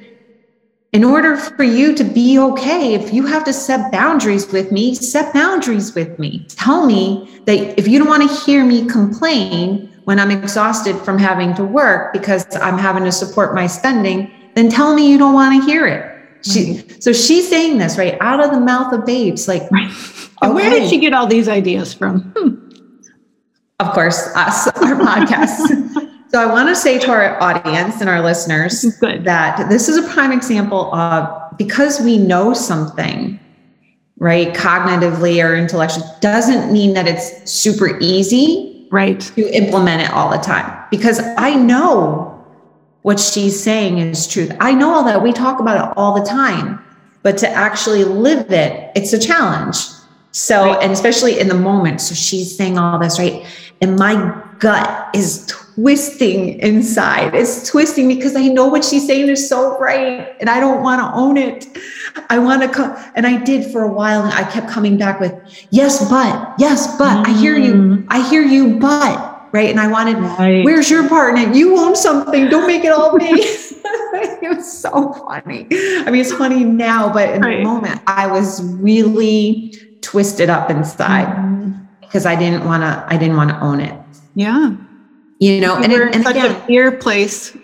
in 0.96 1.04
order 1.04 1.36
for 1.36 1.64
you 1.64 1.94
to 1.94 2.04
be 2.04 2.40
okay 2.40 2.94
if 2.94 3.14
you 3.14 3.26
have 3.26 3.44
to 3.44 3.54
set 3.54 3.92
boundaries 3.92 4.52
with 4.52 4.72
me 4.72 4.96
set 4.96 5.34
boundaries 5.34 5.94
with 5.94 6.18
me 6.18 6.46
tell 6.50 6.86
me 6.86 7.30
that 7.46 7.78
if 7.80 7.88
you 7.88 8.00
don't 8.00 8.08
want 8.08 8.28
to 8.28 8.36
hear 8.46 8.64
me 8.64 8.88
complain 8.88 9.92
when 10.06 10.20
I'm 10.20 10.32
exhausted 10.32 10.96
from 11.00 11.18
having 11.18 11.54
to 11.56 11.64
work 11.64 12.14
because 12.14 12.46
I'm 12.56 12.78
having 12.78 13.04
to 13.04 13.12
support 13.12 13.54
my 13.54 13.68
spending, 13.68 14.32
then 14.54 14.70
tell 14.70 14.96
me 14.96 15.12
you 15.12 15.18
don't 15.18 15.34
want 15.34 15.62
to 15.62 15.66
hear 15.70 15.86
it. 15.86 16.12
She, 16.46 16.78
so 17.02 17.12
she's 17.12 17.50
saying 17.50 17.80
this 17.80 17.98
right 17.98 18.16
out 18.22 18.44
of 18.44 18.52
the 18.52 18.60
mouth 18.60 18.94
of 18.94 19.04
babes, 19.06 19.48
like, 19.48 19.70
right. 19.72 19.90
okay. 20.44 20.54
where 20.54 20.70
did 20.70 20.90
she 20.90 21.00
get 21.00 21.12
all 21.12 21.26
these 21.26 21.48
ideas 21.48 21.92
from? 21.94 22.22
Hmm. 22.38 22.62
Of 23.80 23.94
course, 23.94 24.32
us, 24.36 24.68
our 24.68 24.96
podcast. 24.96 26.02
So 26.36 26.42
I 26.42 26.48
want 26.48 26.68
to 26.68 26.76
say 26.76 27.00
to 27.00 27.12
our 27.12 27.42
audience 27.42 28.02
and 28.02 28.10
our 28.10 28.22
listeners 28.22 28.84
Good. 29.00 29.24
that 29.24 29.70
this 29.70 29.88
is 29.88 29.96
a 29.96 30.04
prime 30.10 30.34
example 30.34 30.94
of 30.94 31.58
because 31.58 32.02
we 32.02 32.18
know 32.18 32.54
something, 32.54 33.40
right, 34.18 34.54
cognitively 34.54 35.42
or 35.42 35.56
intellectually, 35.56 36.06
doesn't 36.20 36.74
mean 36.74 36.94
that 36.94 37.08
it's 37.08 37.50
super 37.50 37.98
easy, 38.02 38.86
right, 38.92 39.22
to 39.22 39.50
implement 39.56 40.02
it 40.02 40.12
all 40.12 40.30
the 40.30 40.38
time. 40.40 40.86
Because 40.92 41.22
I 41.38 41.56
know 41.56 42.46
what 43.04 43.18
she's 43.18 43.58
saying 43.58 44.00
is 44.00 44.28
truth. 44.28 44.52
I 44.60 44.74
know 44.74 44.94
all 44.94 45.06
that. 45.06 45.24
We 45.24 45.32
talk 45.32 45.62
about 45.62 45.88
it 45.88 45.94
all 45.96 46.20
the 46.20 46.26
time, 46.26 46.84
but 47.24 47.38
to 47.38 47.50
actually 47.50 48.04
live 48.04 48.52
it, 48.52 48.92
it's 48.94 49.14
a 49.14 49.20
challenge. 49.20 49.78
So, 50.32 50.66
right. 50.66 50.84
and 50.84 50.92
especially 50.92 51.40
in 51.40 51.48
the 51.48 51.56
moment. 51.56 52.02
So 52.02 52.14
she's 52.14 52.58
saying 52.58 52.78
all 52.78 53.00
this, 53.00 53.20
right? 53.20 53.46
And 53.80 53.96
my 53.96 54.44
gut 54.60 55.16
is 55.16 55.50
twisting 55.76 56.58
inside. 56.60 57.36
It's 57.36 57.70
twisting 57.70 58.08
because 58.08 58.36
I 58.36 58.48
know 58.48 58.68
what 58.68 58.84
she's 58.84 59.06
saying 59.06 59.30
is 59.30 59.48
so 59.48 59.78
right 59.78 60.34
and 60.40 60.50
I 60.50 60.60
don't 60.60 60.82
want 60.82 61.02
to 61.02 61.18
own 61.18 61.38
it. 61.38 61.68
I 62.30 62.40
want 62.40 62.62
to 62.62 62.70
come. 62.70 62.98
And 63.16 63.28
I 63.28 63.44
did 63.44 63.72
for 63.72 63.84
a 63.84 63.92
while 63.92 64.24
and 64.24 64.34
I 64.34 64.50
kept 64.50 64.70
coming 64.70 64.98
back 64.98 65.20
with, 65.20 65.34
yes, 65.72 66.10
but, 66.10 66.56
yes, 66.58 66.98
but 66.98 67.26
mm. 67.26 67.28
I 67.28 67.38
hear 67.38 67.58
you. 67.58 67.74
Mm. 67.74 68.08
I 68.10 68.28
hear 68.28 68.42
you, 68.42 68.80
but. 68.80 69.34
Right. 69.52 69.70
And 69.70 69.80
I 69.80 69.88
wanted, 69.88 70.18
right. 70.18 70.66
where's 70.66 70.90
your 70.90 71.08
part 71.08 71.38
in 71.38 71.50
it? 71.50 71.56
You 71.56 71.78
own 71.78 71.96
something. 71.96 72.50
Don't 72.50 72.68
make 72.68 72.84
it 72.84 72.92
all 72.92 73.16
me. 73.16 73.26
it 73.32 74.54
was 74.54 74.70
so 74.70 75.14
funny. 75.14 75.66
I 75.72 76.12
mean, 76.12 76.20
it's 76.20 76.34
funny 76.34 76.66
now, 76.66 77.14
but 77.14 77.30
in 77.30 77.42
right. 77.42 77.58
the 77.60 77.64
moment, 77.64 78.02
I 78.06 78.28
was 78.28 78.62
really 78.76 79.74
twisted 80.02 80.50
up 80.50 80.70
inside 80.70 81.28
mm. 81.38 81.88
because 82.02 82.26
I 82.26 82.36
didn't 82.36 82.66
want 82.66 82.84
to, 82.84 83.06
I 83.08 83.18
didn't 83.18 83.38
want 83.38 83.52
to 83.52 83.60
own 83.62 83.80
it. 83.80 83.98
Yeah 84.36 84.76
you 85.40 85.60
know, 85.60 85.76
and, 85.76 85.92
it, 85.92 86.16
and 86.16 86.24
such 86.24 86.36
again, 86.36 86.52
a 86.52 86.66
fear 86.66 86.92
place, 86.92 87.56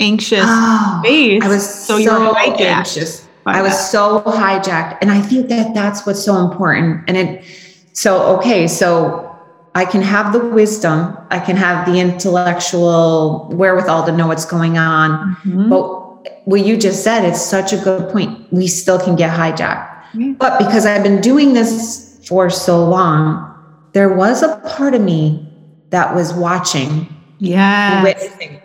anxious 0.00 0.44
oh, 0.44 1.00
space. 1.02 1.42
I 1.42 1.48
was 1.48 1.86
so, 1.86 1.94
so 1.94 1.98
you're 1.98 2.36
anxious. 2.36 3.26
I 3.46 3.62
was 3.62 3.72
that. 3.72 3.90
so 3.90 4.22
hijacked, 4.22 4.98
and 5.00 5.10
I 5.10 5.20
think 5.20 5.48
that 5.48 5.74
that's 5.74 6.04
what's 6.06 6.24
so 6.24 6.36
important. 6.38 7.04
And 7.08 7.16
it, 7.16 7.44
so 7.92 8.36
okay, 8.38 8.66
so 8.66 9.36
I 9.74 9.84
can 9.84 10.02
have 10.02 10.32
the 10.32 10.40
wisdom, 10.40 11.16
I 11.30 11.38
can 11.38 11.56
have 11.56 11.86
the 11.86 12.00
intellectual 12.00 13.48
wherewithal 13.52 14.06
to 14.06 14.12
know 14.12 14.26
what's 14.26 14.44
going 14.44 14.78
on, 14.78 15.36
mm-hmm. 15.36 15.68
but 15.68 16.46
what 16.46 16.64
you 16.64 16.76
just 16.76 17.04
said, 17.04 17.24
it's 17.24 17.42
such 17.42 17.72
a 17.72 17.76
good 17.76 18.10
point. 18.10 18.52
We 18.52 18.68
still 18.68 18.98
can 18.98 19.16
get 19.16 19.30
hijacked. 19.30 20.02
Mm-hmm. 20.12 20.32
But 20.34 20.58
because 20.58 20.86
I've 20.86 21.02
been 21.02 21.20
doing 21.20 21.52
this 21.52 22.20
for 22.26 22.50
so 22.50 22.84
long, 22.84 23.52
there 23.92 24.12
was 24.12 24.42
a 24.42 24.56
part 24.76 24.94
of 24.94 25.00
me 25.00 25.46
that 25.90 26.14
was 26.14 26.32
watching 26.34 27.08
yeah. 27.38 28.02
Witnessing. 28.02 28.60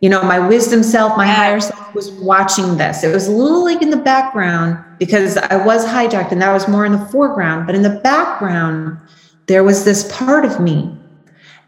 You 0.00 0.10
know, 0.10 0.22
my 0.22 0.38
wisdom 0.38 0.82
self, 0.82 1.16
my 1.16 1.26
higher 1.26 1.58
self 1.58 1.94
was 1.94 2.10
watching 2.12 2.76
this. 2.76 3.02
It 3.02 3.12
was 3.12 3.28
a 3.28 3.30
little 3.30 3.64
like 3.64 3.80
in 3.80 3.90
the 3.90 3.96
background 3.96 4.84
because 4.98 5.36
I 5.38 5.56
was 5.64 5.86
hijacked 5.86 6.32
and 6.32 6.42
that 6.42 6.52
was 6.52 6.68
more 6.68 6.84
in 6.84 6.92
the 6.92 7.04
foreground. 7.06 7.66
But 7.66 7.74
in 7.74 7.82
the 7.82 8.00
background, 8.04 8.98
there 9.46 9.64
was 9.64 9.84
this 9.84 10.10
part 10.12 10.44
of 10.44 10.60
me. 10.60 10.96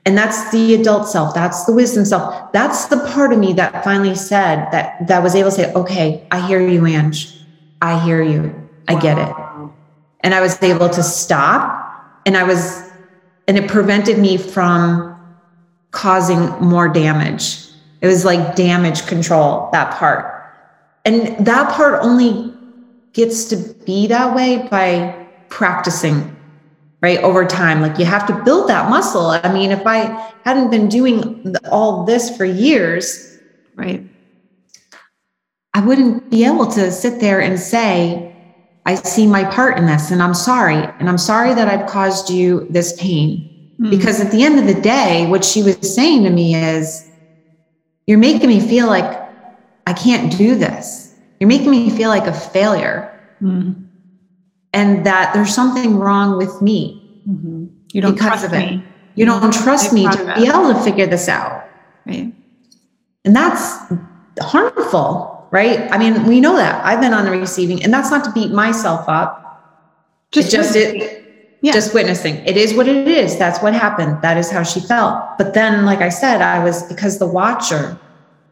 And 0.05 0.17
that's 0.17 0.51
the 0.53 0.75
adult 0.75 1.09
self. 1.09 1.35
That's 1.35 1.65
the 1.65 1.73
wisdom 1.73 2.05
self. 2.05 2.53
That's 2.53 2.87
the 2.87 2.99
part 3.13 3.33
of 3.33 3.39
me 3.39 3.55
that 3.55 3.83
finally 3.83 4.15
said 4.15 4.71
that 4.73 5.07
that 5.09 5.23
was 5.23 5.35
able 5.35 5.51
to 5.51 5.57
say, 5.57 5.73
okay, 5.73 6.27
I 6.31 6.47
hear 6.47 6.67
you, 6.67 6.87
Ange. 6.87 7.35
I 7.81 7.99
hear 8.05 8.23
you. 8.23 8.69
I 8.89 8.99
get 8.99 9.19
it. 9.19 9.35
And 10.21 10.35
I 10.35 10.41
was 10.41 10.63
able 10.63 10.89
to 10.91 11.03
stop 11.03 12.21
and 12.27 12.37
I 12.37 12.45
was, 12.45 12.91
and 13.47 13.57
it 13.57 13.71
prevented 13.71 14.19
me 14.19 14.37
from 14.37 15.18
causing 15.91 16.51
more 16.61 16.89
damage. 16.89 17.69
It 18.01 18.07
was 18.07 18.25
like 18.25 18.55
damage 18.55 19.07
control, 19.07 19.69
that 19.73 19.95
part. 19.99 20.35
And 21.05 21.45
that 21.47 21.73
part 21.75 22.03
only 22.03 22.55
gets 23.13 23.45
to 23.47 23.57
be 23.85 24.07
that 24.07 24.35
way 24.37 24.69
by 24.71 25.27
practicing, 25.49 26.37
right? 27.01 27.19
Over 27.21 27.45
time. 27.47 27.81
Like 27.81 27.99
you 27.99 28.05
have 28.05 28.27
to 28.27 28.45
build 28.45 28.69
that 28.69 28.91
muscle. 28.91 29.27
I 29.27 29.53
mean, 29.53 29.71
if 29.71 29.87
I 29.87 30.33
hadn't 30.45 30.71
been 30.71 30.89
doing 30.89 31.55
all 31.71 32.05
this 32.05 32.37
for 32.37 32.45
years, 32.45 33.39
right? 33.75 34.05
I 35.75 35.81
wouldn't 35.81 36.31
be 36.31 36.45
able 36.45 36.67
to 36.73 36.91
sit 36.91 37.21
there 37.21 37.41
and 37.41 37.59
say, 37.59 38.35
I 38.85 38.95
see 38.95 39.27
my 39.27 39.45
part 39.45 39.77
in 39.79 39.87
this 39.87 40.11
and 40.11 40.23
I'm 40.23 40.35
sorry. 40.35 40.77
And 40.99 41.09
I'm 41.09 41.19
sorry 41.19 41.55
that 41.55 41.69
I've 41.69 41.89
caused 41.89 42.31
you 42.31 42.67
this 42.71 42.99
pain. 43.01 43.58
Mm-hmm. 43.81 43.91
Because 43.91 44.21
at 44.21 44.33
the 44.33 44.43
end 44.43 44.59
of 44.59 44.67
the 44.67 44.81
day, 44.81 45.27
what 45.29 45.45
she 45.45 45.63
was 45.63 45.95
saying 45.95 46.25
to 46.25 46.31
me 46.31 46.55
is, 46.55 47.09
You're 48.07 48.19
making 48.19 48.49
me 48.49 48.61
feel 48.61 48.87
like 48.87 49.21
I 49.87 49.93
can't 49.93 50.37
do 50.37 50.55
this. 50.55 51.15
You're 51.39 51.49
making 51.49 51.71
me 51.71 51.91
feel 51.91 52.09
like 52.09 52.27
a 52.27 52.33
failure. 52.33 53.15
Mm-hmm. 53.41 53.85
And 54.73 55.07
that 55.07 55.33
there's 55.33 55.55
something 55.55 55.99
wrong 55.99 56.37
with 56.37 56.61
me. 56.61 57.23
Mm-hmm. 57.29 57.67
You 57.93 58.03
don't 58.03 58.15
because 58.15 58.45
of 58.45 58.53
it. 58.53 58.71
Me. 58.71 58.85
You 59.15 59.25
don't 59.25 59.53
trust 59.53 59.93
me 59.93 60.05
to 60.09 60.35
be 60.37 60.47
able 60.47 60.73
to 60.73 60.81
figure 60.85 61.07
this 61.07 61.29
out. 61.29 61.69
Right. 62.07 62.33
And 63.25 63.35
that's 63.35 63.93
harmful, 64.41 65.49
right? 65.51 65.91
I 65.91 65.99
mean, 65.99 66.25
we 66.25 66.41
know 66.41 66.57
that. 66.57 66.85
I've 66.85 67.01
been 67.01 67.13
on 67.13 67.25
the 67.25 67.33
receiving, 67.33 67.83
and 67.83 67.93
that's 67.93 68.11
not 68.11 68.25
to 68.25 68.33
beat 68.33 68.53
myself 68.53 69.09
up. 69.09 69.45
Just, 70.31 70.49
it 70.49 70.57
just 70.57 70.77
it, 70.77 71.28
yeah. 71.61 71.73
just 71.73 71.95
witnessing. 71.95 72.37
It 72.47 72.57
is 72.57 72.75
what 72.75 72.89
it 72.89 73.09
is. 73.09 73.39
That's 73.39 73.61
what 73.63 73.75
happened. 73.75 74.21
That 74.23 74.37
is 74.37 74.51
how 74.51 74.63
she 74.63 74.81
felt. 74.81 75.39
But 75.39 75.55
then, 75.55 75.85
like 75.85 76.01
I 76.01 76.09
said, 76.09 76.41
I 76.41 76.63
was 76.63 76.83
because 76.85 77.19
the 77.19 77.27
watcher 77.27 77.99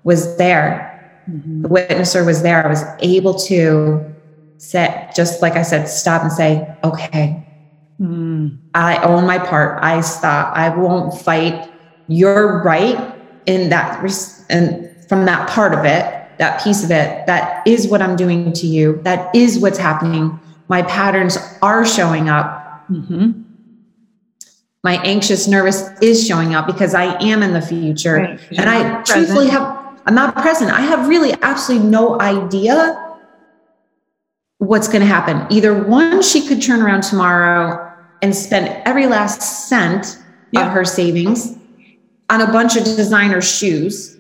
was 0.05 0.37
there, 0.37 1.23
mm-hmm. 1.29 1.63
the 1.63 1.69
witnesser 1.69 2.25
was 2.25 2.43
there. 2.43 2.65
I 2.65 2.69
was 2.69 2.85
able 3.01 3.35
to 3.41 4.15
say, 4.59 5.09
just 5.15 5.43
like 5.43 5.55
I 5.55 5.63
said, 5.63 5.87
stop 5.89 6.23
and 6.23 6.33
say, 6.33 6.77
okay, 6.85 7.47
mm. 8.01 8.59
I 8.75 8.99
own 9.03 9.27
my 9.27 9.39
part. 9.39 9.83
I 9.83 10.01
stop. 10.01 10.57
I 10.57 10.69
won't 10.71 11.19
fight. 11.21 11.71
You're 12.09 12.63
right 12.63 13.15
in 13.47 13.69
that, 13.71 14.01
and 14.51 14.89
from 15.09 15.25
that 15.27 15.49
part 15.49 15.73
of 15.73 15.85
it, 15.85 16.13
that 16.39 16.63
piece 16.63 16.85
of 16.85 16.91
it, 16.91 17.27
that 17.27 17.67
is 17.67 17.89
what 17.89 18.03
I'm 18.03 18.17
doing 18.17 18.53
to 18.53 18.67
you. 18.67 19.01
That 19.03 19.35
is 19.35 19.59
what's 19.59 19.79
happening. 19.79 20.39
My 20.69 20.83
patterns 20.83 21.39
are 21.63 21.87
showing 21.87 22.29
up 22.29 22.66
Mm-hmm. 22.91 23.43
My 24.85 25.03
anxious, 25.03 25.49
nervous 25.49 25.89
is 26.01 26.25
showing 26.25 26.55
up 26.55 26.67
because 26.67 26.95
I 26.95 27.21
am 27.21 27.43
in 27.43 27.53
the 27.53 27.61
future. 27.61 28.17
Right. 28.17 28.41
And 28.53 28.71
I 28.71 29.03
truthfully 29.03 29.49
have, 29.49 29.63
I'm 30.07 30.15
not 30.15 30.37
present. 30.37 30.71
I 30.71 30.81
have 30.81 31.09
really 31.09 31.35
absolutely 31.43 31.89
no 31.89 32.21
idea 32.21 33.03
what's 34.59 34.87
going 34.87 35.01
to 35.01 35.07
happen. 35.07 35.45
Either 35.51 35.75
one, 35.83 36.23
she 36.23 36.47
could 36.47 36.63
turn 36.63 36.83
around 36.83 37.03
tomorrow 37.03 37.93
and 38.23 38.35
spend 38.35 38.69
every 38.87 39.07
last 39.07 39.69
cent 39.69 40.19
yeah. 40.53 40.67
of 40.67 40.73
her 40.73 40.85
savings 40.85 41.57
on 42.31 42.41
a 42.41 42.47
bunch 42.47 42.77
of 42.77 42.85
designer 42.85 43.43
shoes. 43.43 44.17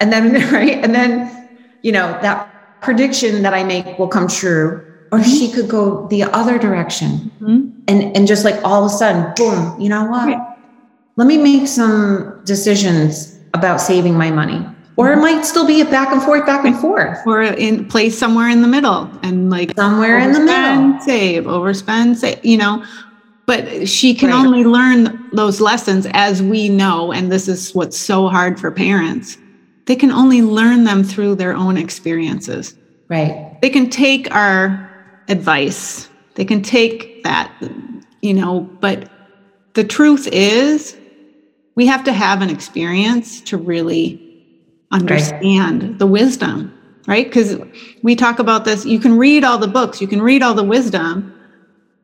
And 0.00 0.12
then, 0.12 0.32
right. 0.52 0.82
And 0.82 0.94
then, 0.94 1.48
you 1.82 1.92
know, 1.92 2.18
that 2.20 2.80
prediction 2.80 3.42
that 3.42 3.54
I 3.54 3.62
make 3.64 3.98
will 3.98 4.08
come 4.08 4.28
true 4.28 4.87
or 5.10 5.18
mm-hmm. 5.18 5.30
she 5.30 5.50
could 5.50 5.68
go 5.68 6.06
the 6.08 6.22
other 6.24 6.58
direction 6.58 7.30
mm-hmm. 7.40 7.70
and 7.88 8.16
and 8.16 8.26
just 8.26 8.44
like 8.44 8.62
all 8.64 8.84
of 8.84 8.90
a 8.90 8.94
sudden 8.94 9.32
boom 9.36 9.80
you 9.80 9.88
know 9.88 10.04
what 10.04 10.26
right. 10.26 10.56
let 11.16 11.26
me 11.26 11.38
make 11.38 11.66
some 11.66 12.40
decisions 12.44 13.38
about 13.54 13.80
saving 13.80 14.14
my 14.14 14.30
money 14.30 14.64
or 14.96 15.10
it 15.10 15.12
mm-hmm. 15.12 15.22
might 15.22 15.44
still 15.44 15.66
be 15.66 15.80
a 15.80 15.84
back 15.84 16.12
and 16.12 16.22
forth 16.22 16.44
back 16.44 16.64
and 16.64 16.76
forth 16.76 17.18
or 17.26 17.42
in 17.42 17.86
place 17.86 18.18
somewhere 18.18 18.48
in 18.48 18.62
the 18.62 18.68
middle 18.68 19.10
and 19.22 19.50
like 19.50 19.74
somewhere 19.76 20.18
in 20.18 20.32
the 20.32 20.40
middle 20.40 21.00
save 21.00 21.44
overspend 21.44 22.16
save 22.16 22.44
you 22.44 22.56
know 22.56 22.84
but 23.46 23.88
she 23.88 24.12
can 24.12 24.28
right. 24.28 24.44
only 24.44 24.62
learn 24.64 25.26
those 25.32 25.58
lessons 25.58 26.06
as 26.12 26.42
we 26.42 26.68
know 26.68 27.12
and 27.12 27.32
this 27.32 27.48
is 27.48 27.74
what's 27.74 27.96
so 27.96 28.28
hard 28.28 28.60
for 28.60 28.70
parents 28.70 29.38
they 29.86 29.96
can 29.96 30.10
only 30.10 30.42
learn 30.42 30.84
them 30.84 31.02
through 31.02 31.34
their 31.34 31.54
own 31.54 31.78
experiences 31.78 32.76
right 33.08 33.56
they 33.62 33.70
can 33.70 33.88
take 33.88 34.32
our 34.34 34.87
advice. 35.28 36.08
They 36.34 36.44
can 36.44 36.62
take 36.62 37.22
that, 37.24 37.52
you 38.22 38.34
know, 38.34 38.60
but 38.80 39.10
the 39.74 39.84
truth 39.84 40.28
is 40.32 40.96
we 41.74 41.86
have 41.86 42.04
to 42.04 42.12
have 42.12 42.42
an 42.42 42.50
experience 42.50 43.40
to 43.42 43.56
really 43.56 44.24
understand 44.90 45.82
right. 45.82 45.98
the 45.98 46.06
wisdom, 46.06 46.72
right? 47.06 47.26
Because 47.26 47.58
we 48.02 48.16
talk 48.16 48.38
about 48.38 48.64
this, 48.64 48.84
you 48.84 48.98
can 48.98 49.16
read 49.16 49.44
all 49.44 49.58
the 49.58 49.68
books, 49.68 50.00
you 50.00 50.08
can 50.08 50.22
read 50.22 50.42
all 50.42 50.54
the 50.54 50.64
wisdom, 50.64 51.34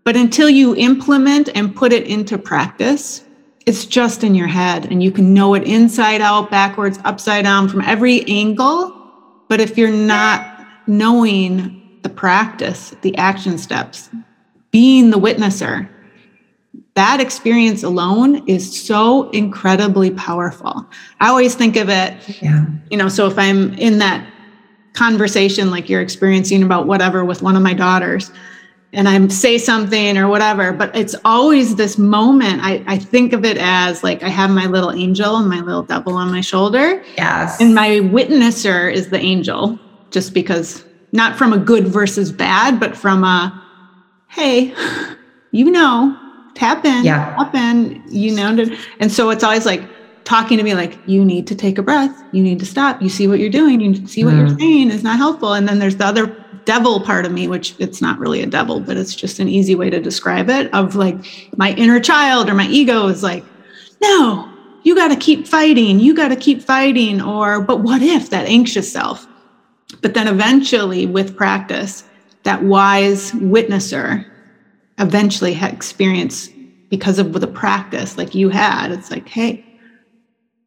but 0.04 0.16
until 0.16 0.50
you 0.50 0.76
implement 0.76 1.48
and 1.54 1.74
put 1.74 1.92
it 1.92 2.06
into 2.06 2.36
practice, 2.36 3.24
it's 3.66 3.86
just 3.86 4.22
in 4.22 4.34
your 4.34 4.46
head 4.46 4.86
and 4.90 5.02
you 5.02 5.10
can 5.10 5.32
know 5.32 5.54
it 5.54 5.64
inside 5.64 6.20
out, 6.20 6.50
backwards, 6.50 6.98
upside 7.04 7.44
down, 7.44 7.68
from 7.68 7.80
every 7.80 8.22
angle. 8.28 8.94
But 9.48 9.60
if 9.60 9.78
you're 9.78 9.90
not 9.90 10.66
knowing 10.86 11.83
the 12.04 12.08
practice, 12.10 12.94
the 13.02 13.16
action 13.16 13.58
steps, 13.58 14.10
being 14.70 15.10
the 15.10 15.18
witnesser, 15.18 15.88
that 16.94 17.20
experience 17.20 17.82
alone 17.82 18.46
is 18.46 18.84
so 18.86 19.30
incredibly 19.30 20.12
powerful. 20.12 20.86
I 21.18 21.28
always 21.28 21.56
think 21.56 21.76
of 21.76 21.88
it, 21.88 22.40
yeah. 22.40 22.66
you 22.90 22.96
know, 22.96 23.08
so 23.08 23.26
if 23.26 23.36
I'm 23.36 23.74
in 23.74 23.98
that 23.98 24.24
conversation 24.92 25.72
like 25.72 25.88
you're 25.88 26.02
experiencing 26.02 26.62
about 26.62 26.86
whatever 26.86 27.24
with 27.24 27.42
one 27.42 27.56
of 27.56 27.62
my 27.62 27.74
daughters, 27.74 28.30
and 28.92 29.08
I 29.08 29.26
say 29.26 29.58
something 29.58 30.16
or 30.16 30.28
whatever, 30.28 30.72
but 30.72 30.94
it's 30.94 31.16
always 31.24 31.74
this 31.74 31.98
moment. 31.98 32.60
I, 32.62 32.84
I 32.86 32.98
think 32.98 33.32
of 33.32 33.44
it 33.44 33.56
as 33.58 34.04
like 34.04 34.22
I 34.22 34.28
have 34.28 34.50
my 34.50 34.66
little 34.66 34.92
angel 34.92 35.34
and 35.36 35.48
my 35.48 35.60
little 35.60 35.82
devil 35.82 36.14
on 36.14 36.30
my 36.30 36.42
shoulder. 36.42 37.02
Yes. 37.16 37.60
And 37.60 37.74
my 37.74 37.88
witnesser 37.88 38.92
is 38.92 39.08
the 39.08 39.18
angel, 39.18 39.80
just 40.12 40.32
because 40.32 40.84
not 41.14 41.36
from 41.38 41.52
a 41.52 41.58
good 41.58 41.86
versus 41.86 42.30
bad, 42.32 42.78
but 42.78 42.96
from 42.96 43.24
a 43.24 43.62
hey, 44.28 44.74
you 45.52 45.70
know, 45.70 46.18
tap 46.54 46.84
in, 46.84 47.04
yeah. 47.04 47.34
tap 47.36 47.54
in, 47.54 48.02
you 48.08 48.34
know. 48.34 48.66
And 48.98 49.12
so 49.12 49.30
it's 49.30 49.44
always 49.44 49.64
like 49.64 49.82
talking 50.24 50.58
to 50.58 50.64
me 50.64 50.74
like, 50.74 50.98
you 51.06 51.24
need 51.24 51.46
to 51.46 51.54
take 51.54 51.78
a 51.78 51.82
breath, 51.82 52.20
you 52.32 52.42
need 52.42 52.58
to 52.58 52.66
stop, 52.66 53.00
you 53.00 53.08
see 53.08 53.28
what 53.28 53.38
you're 53.38 53.48
doing, 53.48 53.80
you 53.80 54.06
see 54.08 54.24
what 54.24 54.34
mm. 54.34 54.38
you're 54.38 54.58
saying 54.58 54.90
is 54.90 55.04
not 55.04 55.16
helpful. 55.16 55.52
And 55.52 55.68
then 55.68 55.78
there's 55.78 55.96
the 55.96 56.04
other 56.04 56.44
devil 56.64 57.00
part 57.00 57.26
of 57.26 57.30
me, 57.30 57.46
which 57.46 57.76
it's 57.78 58.02
not 58.02 58.18
really 58.18 58.42
a 58.42 58.46
devil, 58.46 58.80
but 58.80 58.96
it's 58.96 59.14
just 59.14 59.38
an 59.38 59.48
easy 59.48 59.76
way 59.76 59.90
to 59.90 60.00
describe 60.00 60.50
it 60.50 60.72
of 60.74 60.96
like 60.96 61.16
my 61.56 61.74
inner 61.74 62.00
child 62.00 62.48
or 62.48 62.54
my 62.54 62.66
ego 62.66 63.06
is 63.06 63.22
like, 63.22 63.44
no, 64.02 64.50
you 64.82 64.96
got 64.96 65.08
to 65.08 65.16
keep 65.16 65.46
fighting, 65.46 66.00
you 66.00 66.12
got 66.12 66.28
to 66.28 66.36
keep 66.36 66.60
fighting. 66.60 67.20
Or, 67.20 67.60
but 67.60 67.80
what 67.80 68.02
if 68.02 68.30
that 68.30 68.46
anxious 68.46 68.90
self? 68.90 69.28
But 70.00 70.14
then 70.14 70.28
eventually, 70.28 71.06
with 71.06 71.36
practice, 71.36 72.04
that 72.42 72.62
wise 72.62 73.32
witnesser 73.32 74.24
eventually 74.98 75.54
had 75.54 75.72
experience 75.72 76.48
because 76.90 77.18
of 77.18 77.32
the 77.32 77.46
practice 77.46 78.16
like 78.18 78.34
you 78.34 78.48
had. 78.48 78.92
It's 78.92 79.10
like, 79.10 79.28
hey, 79.28 79.64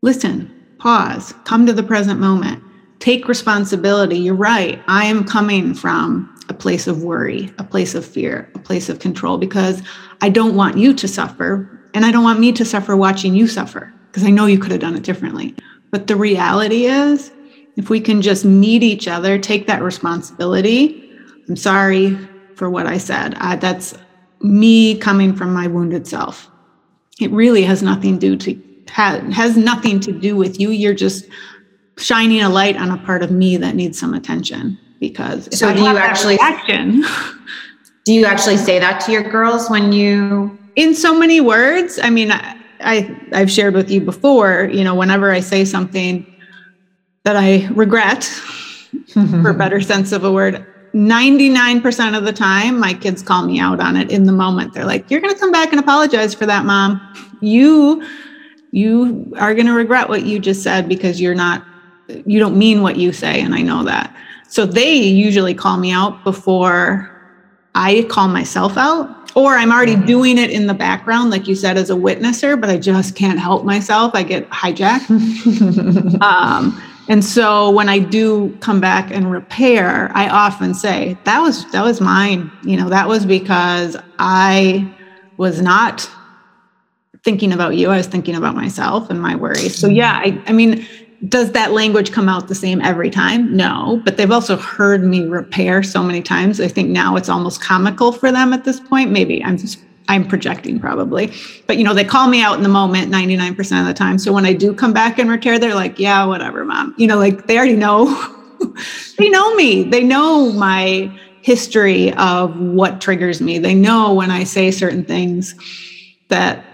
listen, 0.02 0.54
pause, 0.80 1.34
come 1.46 1.66
to 1.66 1.74
the 1.74 1.84
present 1.84 2.20
moment 2.20 2.64
take 3.00 3.28
responsibility. 3.28 4.18
You're 4.18 4.36
right. 4.36 4.82
I 4.88 5.06
am 5.06 5.24
coming 5.24 5.74
from 5.74 6.34
a 6.50 6.54
place 6.54 6.88
of 6.88 7.04
worry, 7.04 7.54
a 7.58 7.64
place 7.64 7.96
of 7.96 8.06
fear, 8.06 8.50
a 8.56 8.60
place 8.60 8.90
of 8.90 9.00
control 9.00 9.38
because 9.38 9.82
I 10.22 10.30
don't 10.30 10.56
want 10.56 10.78
you 10.78 10.94
to 10.94 11.08
suffer 11.08 11.70
and 11.94 12.06
I 12.06 12.12
don't 12.12 12.24
want 12.24 12.40
me 12.40 12.52
to 12.54 12.66
suffer 12.66 12.96
watching 12.96 13.36
you 13.36 13.48
suffer 13.48 13.94
because 14.08 14.24
I 14.24 14.30
know 14.30 14.46
you 14.46 14.60
could 14.60 14.72
have 14.72 14.82
done 14.82 14.96
it 14.96 15.04
differently. 15.04 15.56
But 15.92 16.08
the 16.08 16.16
reality 16.16 16.86
is, 16.86 17.32
if 17.78 17.90
we 17.90 18.02
can 18.02 18.22
just 18.22 18.44
meet 18.44 18.84
each 18.84 19.08
other, 19.08 19.38
take 19.38 19.68
that 19.68 19.82
responsibility. 19.82 21.10
I'm 21.48 21.56
sorry 21.56 22.18
for 22.56 22.70
what 22.70 22.88
I 22.88 22.98
said. 22.98 23.36
I, 23.36 23.56
that's 23.56 23.94
me 24.42 24.98
coming 24.98 25.36
from 25.36 25.54
my 25.54 25.68
wounded 25.68 26.08
self. 26.08 26.50
It 27.22 27.32
really 27.32 27.64
has 27.64 27.82
nothing 27.82 28.20
to 28.20 28.36
do 28.36 28.38
to 28.38 28.62
has 28.90 29.58
nothing 29.58 30.00
to 30.00 30.12
do 30.12 30.36
with 30.36 30.60
you. 30.60 30.72
You're 30.72 30.94
just 30.94 31.26
shining 31.98 32.42
a 32.42 32.50
light 32.50 32.78
on 32.78 32.92
a 32.92 32.98
part 32.98 33.22
of 33.22 33.32
me 33.32 33.58
that 33.58 33.76
needs 33.76 34.00
some 34.00 34.14
attention 34.14 34.78
because 35.00 35.48
so 35.58 35.74
do 35.74 35.82
you 35.82 35.98
actually 35.98 36.38
action 36.40 37.04
do 38.06 38.14
you 38.14 38.26
actually 38.26 38.58
say 38.58 38.80
that 38.80 39.00
to 39.02 39.12
your 39.12 39.24
girls 39.24 39.70
when 39.70 39.92
you 39.92 40.58
in 40.76 40.94
so 40.94 41.18
many 41.18 41.42
words 41.42 42.00
i 42.04 42.10
mean 42.10 42.32
I, 42.32 42.56
I 42.82 43.20
i've 43.34 43.52
shared 43.52 43.74
with 43.74 43.90
you 43.90 44.02
before 44.02 44.70
you 44.72 44.84
know 44.84 44.96
whenever 44.96 45.32
i 45.32 45.40
say 45.40 45.66
something 45.66 46.26
that 47.28 47.36
i 47.36 47.68
regret 47.74 48.24
for 48.24 49.50
a 49.50 49.54
better 49.54 49.82
sense 49.82 50.14
of 50.14 50.24
a 50.24 50.32
word. 50.32 50.66
99% 50.94 52.18
of 52.18 52.24
the 52.24 52.32
time 52.32 52.80
my 52.80 52.94
kids 52.94 53.22
call 53.22 53.46
me 53.46 53.60
out 53.60 53.82
on 53.82 53.98
it 53.98 54.10
in 54.10 54.24
the 54.24 54.32
moment. 54.32 54.74
They're 54.74 54.86
like 54.86 55.12
you're 55.12 55.20
going 55.20 55.34
to 55.34 55.40
come 55.40 55.52
back 55.52 55.72
and 55.72 55.80
apologize 55.80 56.34
for 56.34 56.46
that 56.46 56.64
mom. 56.64 57.02
You 57.42 58.08
you 58.72 59.34
are 59.38 59.54
going 59.54 59.68
to 59.68 59.74
regret 59.74 60.08
what 60.08 60.24
you 60.24 60.40
just 60.40 60.64
said 60.64 60.88
because 60.88 61.20
you're 61.20 61.36
not 61.36 61.66
you 62.26 62.40
don't 62.40 62.58
mean 62.58 62.82
what 62.82 62.96
you 62.96 63.12
say 63.12 63.42
and 63.42 63.54
i 63.54 63.62
know 63.62 63.84
that. 63.84 64.16
So 64.48 64.66
they 64.66 64.96
usually 64.96 65.54
call 65.54 65.76
me 65.78 65.92
out 65.92 66.24
before 66.24 67.12
i 67.76 68.08
call 68.10 68.30
myself 68.30 68.78
out 68.78 69.32
or 69.36 69.56
i'm 69.56 69.72
already 69.72 69.96
mm-hmm. 69.96 70.06
doing 70.06 70.38
it 70.38 70.50
in 70.50 70.66
the 70.66 70.74
background 70.74 71.30
like 71.30 71.48
you 71.48 71.54
said 71.54 71.78
as 71.78 71.90
a 71.90 71.94
witnesser 71.94 72.60
but 72.60 72.70
i 72.70 72.78
just 72.78 73.16
can't 73.16 73.38
help 73.38 73.66
myself. 73.66 74.16
I 74.16 74.24
get 74.24 74.50
hijacked. 74.50 75.10
Um, 76.22 76.82
and 77.10 77.24
so 77.24 77.70
when 77.70 77.90
i 77.90 78.00
do 78.00 78.56
come 78.60 78.80
back 78.80 79.12
and 79.12 79.32
repair 79.32 80.12
i 80.14 80.28
often 80.30 80.74
say 80.74 81.18
that 81.24 81.42
was 81.42 81.70
that 81.72 81.84
was 81.84 82.02
mine 82.02 82.52
you 82.64 82.78
know 82.78 82.90
that 82.90 83.08
was 83.08 83.26
because 83.26 83.98
i 84.20 84.88
was 85.38 85.62
not 85.62 86.10
thinking 87.24 87.52
about 87.52 87.76
you 87.76 87.90
i 87.90 87.98
was 87.98 88.08
thinking 88.08 88.36
about 88.36 88.56
myself 88.56 89.10
and 89.10 89.22
my 89.22 89.36
worries 89.36 89.76
so 89.76 89.88
mm-hmm. 89.88 89.98
yeah 89.98 90.14
i, 90.24 90.42
I 90.48 90.54
mean 90.54 90.86
does 91.28 91.52
that 91.54 91.72
language 91.72 92.12
come 92.12 92.30
out 92.30 92.48
the 92.48 92.56
same 92.56 92.80
every 92.82 93.10
time? 93.10 93.56
No, 93.56 94.02
but 94.06 94.18
they've 94.18 94.32
also 94.32 94.56
heard 94.56 95.04
me 95.04 95.26
repair 95.26 95.82
so 95.82 96.04
many 96.04 96.22
times. 96.22 96.62
I 96.62 96.68
think 96.68 96.90
now 96.90 97.16
it's 97.16 97.30
almost 97.30 97.60
comical 97.60 98.12
for 98.12 98.32
them 98.32 98.54
at 98.54 98.66
this 98.66 98.80
point. 98.80 99.12
Maybe 99.12 99.44
I'm 99.44 99.58
just 99.58 99.80
I'm 100.08 100.28
projecting 100.28 100.80
probably. 100.80 101.34
But 101.68 101.78
you 101.78 101.84
know, 101.84 101.94
they 101.94 102.04
call 102.06 102.28
me 102.28 102.42
out 102.42 102.58
in 102.58 102.64
the 102.64 102.70
moment 102.70 103.12
99% 103.12 103.82
of 103.82 103.88
the 103.88 103.94
time. 103.94 104.18
So 104.18 104.32
when 104.32 104.46
I 104.46 104.54
do 104.54 104.74
come 104.74 104.94
back 104.94 105.20
and 105.20 105.30
repair, 105.30 105.60
they're 105.60 105.76
like, 105.76 106.00
"Yeah, 106.00 106.26
whatever, 106.26 106.64
mom." 106.66 106.94
You 106.98 107.08
know, 107.08 107.18
like 107.18 107.48
they 107.48 107.58
already 107.58 107.76
know. 107.76 108.06
they 109.18 109.30
know 109.30 109.56
me. 109.56 109.84
They 109.84 110.04
know 110.04 110.52
my 110.52 111.12
history 111.42 112.14
of 112.14 112.58
what 112.58 113.02
triggers 113.02 113.42
me. 113.42 113.60
They 113.60 113.74
know 113.74 114.14
when 114.14 114.32
I 114.32 114.44
say 114.44 114.72
certain 114.72 115.06
things 115.06 115.56
that 116.30 116.66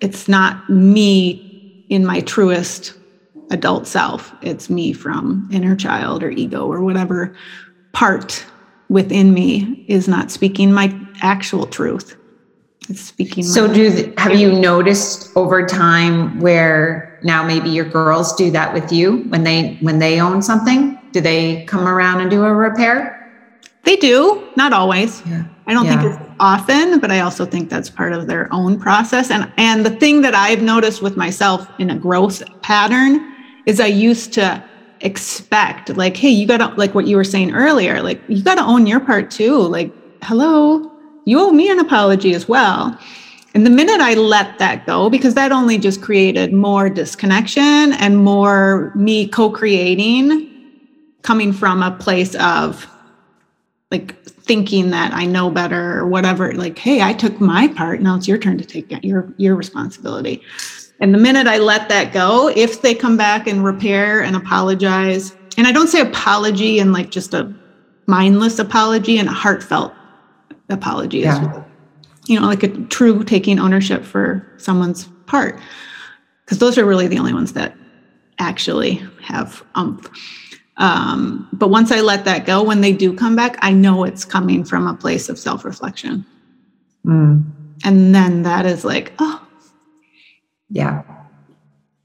it's 0.00 0.28
not 0.28 0.68
me 0.68 1.84
in 1.88 2.06
my 2.06 2.20
truest 2.20 2.94
adult 3.50 3.86
self. 3.86 4.34
It's 4.42 4.70
me 4.70 4.92
from 4.92 5.48
inner 5.52 5.76
child 5.76 6.22
or 6.22 6.30
ego 6.30 6.66
or 6.66 6.82
whatever 6.82 7.34
part 7.92 8.44
within 8.88 9.34
me 9.34 9.84
is 9.88 10.08
not 10.08 10.30
speaking 10.30 10.72
my 10.72 10.98
actual 11.22 11.66
truth. 11.66 12.16
It's 12.88 13.00
speaking. 13.00 13.44
So, 13.44 13.72
do 13.72 13.90
the, 13.90 14.20
have 14.20 14.34
you 14.34 14.52
noticed 14.52 15.30
over 15.36 15.66
time 15.66 16.40
where 16.40 17.18
now 17.22 17.44
maybe 17.44 17.70
your 17.70 17.84
girls 17.84 18.34
do 18.34 18.50
that 18.50 18.74
with 18.74 18.92
you 18.92 19.18
when 19.28 19.44
they 19.44 19.78
when 19.80 19.98
they 19.98 20.20
own 20.20 20.42
something? 20.42 20.98
Do 21.12 21.20
they 21.20 21.64
come 21.66 21.86
around 21.86 22.20
and 22.20 22.30
do 22.30 22.44
a 22.44 22.52
repair? 22.52 23.18
They 23.84 23.96
do, 23.96 24.48
not 24.56 24.72
always. 24.72 25.24
Yeah. 25.26 25.44
I 25.66 25.74
don't 25.74 25.86
yeah. 25.86 26.02
think 26.02 26.14
it's 26.14 26.30
often, 26.40 26.98
but 26.98 27.10
I 27.10 27.20
also 27.20 27.44
think 27.46 27.70
that's 27.70 27.88
part 27.88 28.12
of 28.12 28.26
their 28.26 28.52
own 28.52 28.78
process. 28.78 29.30
And 29.30 29.50
and 29.56 29.86
the 29.86 29.90
thing 29.90 30.22
that 30.22 30.34
I've 30.34 30.62
noticed 30.62 31.02
with 31.02 31.16
myself 31.16 31.68
in 31.78 31.90
a 31.90 31.96
growth 31.96 32.42
pattern 32.62 33.34
is 33.66 33.80
I 33.80 33.86
used 33.86 34.32
to 34.34 34.62
expect 35.00 35.96
like, 35.96 36.16
hey, 36.16 36.30
you 36.30 36.46
gotta 36.46 36.74
like 36.76 36.94
what 36.94 37.06
you 37.06 37.16
were 37.16 37.24
saying 37.24 37.52
earlier, 37.54 38.02
like 38.02 38.20
you 38.28 38.42
gotta 38.42 38.62
own 38.62 38.86
your 38.86 39.00
part 39.00 39.30
too. 39.30 39.56
Like, 39.56 39.92
hello, 40.22 40.91
you 41.24 41.40
owe 41.40 41.52
me 41.52 41.70
an 41.70 41.78
apology 41.78 42.34
as 42.34 42.48
well. 42.48 42.98
And 43.54 43.66
the 43.66 43.70
minute 43.70 44.00
I 44.00 44.14
let 44.14 44.58
that 44.58 44.86
go, 44.86 45.10
because 45.10 45.34
that 45.34 45.52
only 45.52 45.76
just 45.76 46.00
created 46.00 46.52
more 46.52 46.88
disconnection 46.88 47.92
and 47.92 48.16
more 48.16 48.92
me 48.94 49.28
co-creating 49.28 50.48
coming 51.22 51.52
from 51.52 51.82
a 51.82 51.90
place 51.90 52.34
of 52.36 52.86
like 53.90 54.24
thinking 54.24 54.90
that 54.90 55.12
I 55.12 55.26
know 55.26 55.50
better 55.50 55.98
or 55.98 56.06
whatever, 56.06 56.52
like, 56.54 56.78
hey, 56.78 57.02
I 57.02 57.12
took 57.12 57.40
my 57.40 57.68
part. 57.68 58.00
Now 58.00 58.16
it's 58.16 58.26
your 58.26 58.38
turn 58.38 58.56
to 58.58 58.64
take 58.64 58.90
your 59.04 59.32
your 59.36 59.54
responsibility. 59.54 60.42
And 61.00 61.12
the 61.12 61.18
minute 61.18 61.46
I 61.46 61.58
let 61.58 61.88
that 61.90 62.12
go, 62.12 62.48
if 62.48 62.80
they 62.80 62.94
come 62.94 63.16
back 63.16 63.46
and 63.46 63.64
repair 63.64 64.22
and 64.22 64.34
apologize, 64.34 65.36
and 65.58 65.66
I 65.66 65.72
don't 65.72 65.88
say 65.88 66.00
apology 66.00 66.78
and 66.78 66.92
like 66.92 67.10
just 67.10 67.34
a 67.34 67.52
mindless 68.06 68.58
apology 68.58 69.18
and 69.18 69.28
a 69.28 69.32
heartfelt 69.32 69.92
apology 70.72 71.20
yeah. 71.20 71.62
you 72.26 72.38
know, 72.38 72.46
like 72.46 72.62
a 72.62 72.68
true 72.68 73.22
taking 73.24 73.58
ownership 73.58 74.04
for 74.04 74.46
someone's 74.58 75.06
part. 75.26 75.58
Because 76.44 76.58
those 76.58 76.76
are 76.76 76.84
really 76.84 77.06
the 77.06 77.18
only 77.18 77.32
ones 77.32 77.52
that 77.52 77.76
actually 78.38 78.94
have 79.22 79.64
umph. 79.74 80.10
Um, 80.78 81.48
but 81.52 81.68
once 81.68 81.92
I 81.92 82.00
let 82.00 82.24
that 82.24 82.46
go, 82.46 82.62
when 82.62 82.80
they 82.80 82.92
do 82.92 83.14
come 83.14 83.36
back, 83.36 83.56
I 83.60 83.72
know 83.72 84.04
it's 84.04 84.24
coming 84.24 84.64
from 84.64 84.86
a 84.86 84.94
place 84.94 85.28
of 85.28 85.38
self 85.38 85.64
reflection. 85.64 86.26
Mm. 87.06 87.44
And 87.84 88.14
then 88.14 88.42
that 88.42 88.66
is 88.66 88.84
like, 88.84 89.12
oh, 89.18 89.46
yeah 90.72 91.02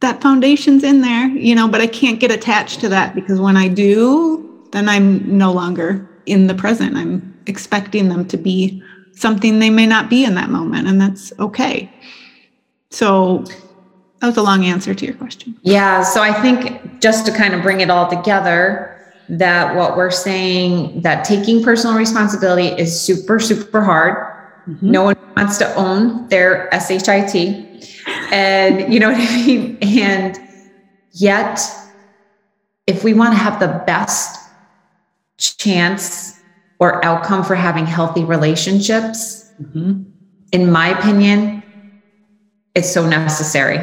that 0.02 0.22
foundation's 0.22 0.84
in 0.84 1.02
there 1.02 1.28
you 1.30 1.56
know 1.56 1.68
but 1.68 1.82
i 1.82 1.88
can't 1.88 2.20
get 2.20 2.32
attached 2.32 2.80
to 2.80 2.90
that 2.90 3.16
because 3.16 3.40
when 3.40 3.58
i 3.58 3.68
do 3.68 4.68
then 4.72 4.88
i'm 4.88 5.38
no 5.38 5.52
longer 5.52 6.08
in 6.26 6.48
the 6.48 6.54
present 6.54 6.96
i'm 6.96 7.34
expecting 7.48 8.10
them 8.10 8.26
to 8.28 8.38
be 8.38 8.82
something 9.14 9.60
they 9.60 9.70
may 9.70 9.86
not 9.88 10.10
be 10.10 10.24
in 10.24 10.36
that 10.36 10.50
moment 10.50 10.88
and 10.88 11.02
that's 11.02 11.34
okay 11.40 11.90
So 12.90 13.44
that 14.20 14.28
was 14.28 14.38
a 14.38 14.42
long 14.42 14.66
answer 14.66 14.94
to 14.96 15.06
your 15.06 15.16
question. 15.16 15.58
Yeah. 15.62 16.04
So 16.04 16.22
I 16.22 16.34
think 16.34 17.02
just 17.02 17.26
to 17.26 17.32
kind 17.32 17.54
of 17.54 17.62
bring 17.62 17.82
it 17.82 17.90
all 17.90 18.10
together, 18.10 18.94
that 19.30 19.76
what 19.76 19.98
we're 19.98 20.12
saying 20.12 21.02
that 21.02 21.26
taking 21.26 21.62
personal 21.62 21.98
responsibility 21.98 22.68
is 22.68 23.00
super, 23.00 23.40
super 23.40 23.82
hard. 23.82 24.16
Mm-hmm. 24.68 24.92
No 24.92 25.04
one 25.04 25.18
wants 25.36 25.58
to 25.60 25.76
own 25.76 26.28
their 26.30 26.70
SHIT. 26.72 27.36
And 28.32 28.92
you 28.92 29.00
know 29.00 29.12
what 29.12 29.20
I 29.20 29.46
mean? 29.46 29.78
And 29.82 30.40
yet, 31.12 31.60
if 32.88 33.04
we 33.04 33.14
want 33.14 33.34
to 33.34 33.38
have 33.38 33.60
the 33.60 33.84
best 33.86 34.50
chance 35.38 36.37
or 36.80 37.04
outcome 37.04 37.44
for 37.44 37.56
having 37.56 37.86
healthy 37.86 38.24
relationships, 38.24 39.52
mm-hmm. 39.62 40.04
in 40.52 40.72
my 40.72 40.98
opinion, 40.98 41.64
it's 42.76 42.92
so 42.92 43.08
necessary. 43.08 43.80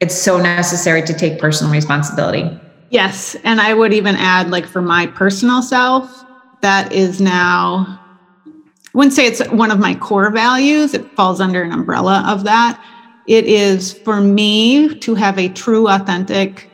It's 0.00 0.14
so 0.14 0.38
necessary 0.40 1.02
to 1.02 1.12
take 1.12 1.38
personal 1.38 1.72
responsibility. 1.72 2.58
Yes. 2.90 3.36
And 3.44 3.60
I 3.60 3.74
would 3.74 3.92
even 3.92 4.16
add, 4.16 4.50
like, 4.50 4.66
for 4.66 4.82
my 4.82 5.06
personal 5.06 5.62
self, 5.62 6.24
that 6.62 6.92
is 6.92 7.20
now, 7.20 8.00
I 8.46 8.50
wouldn't 8.94 9.14
say 9.14 9.26
it's 9.26 9.46
one 9.48 9.70
of 9.70 9.78
my 9.78 9.94
core 9.94 10.30
values, 10.30 10.94
it 10.94 11.10
falls 11.12 11.40
under 11.40 11.62
an 11.62 11.72
umbrella 11.72 12.24
of 12.26 12.44
that. 12.44 12.82
It 13.26 13.46
is 13.46 13.92
for 13.92 14.20
me 14.20 14.94
to 14.98 15.14
have 15.14 15.38
a 15.38 15.48
true, 15.48 15.88
authentic, 15.88 16.68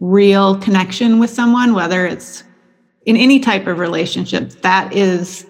real 0.00 0.58
connection 0.58 1.18
with 1.18 1.30
someone, 1.30 1.74
whether 1.74 2.06
it's 2.06 2.44
in 3.06 3.16
any 3.16 3.40
type 3.40 3.66
of 3.66 3.78
relationship. 3.78 4.50
That 4.62 4.92
is 4.92 5.46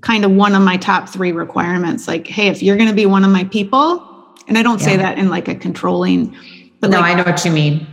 kind 0.00 0.24
of 0.24 0.30
one 0.30 0.54
of 0.54 0.62
my 0.62 0.76
top 0.76 1.08
three 1.08 1.32
requirements. 1.32 2.08
Like, 2.08 2.26
hey, 2.26 2.48
if 2.48 2.62
you're 2.62 2.76
going 2.76 2.88
to 2.88 2.94
be 2.94 3.06
one 3.06 3.24
of 3.24 3.30
my 3.30 3.44
people, 3.44 4.06
and 4.48 4.56
I 4.56 4.62
don't 4.62 4.80
yeah. 4.80 4.86
say 4.86 4.96
that 4.96 5.18
in 5.18 5.28
like 5.28 5.48
a 5.48 5.54
controlling, 5.54 6.36
but 6.80 6.90
no, 6.90 7.00
like, 7.00 7.12
I 7.12 7.14
know 7.14 7.24
what 7.24 7.44
you 7.44 7.50
mean. 7.50 7.86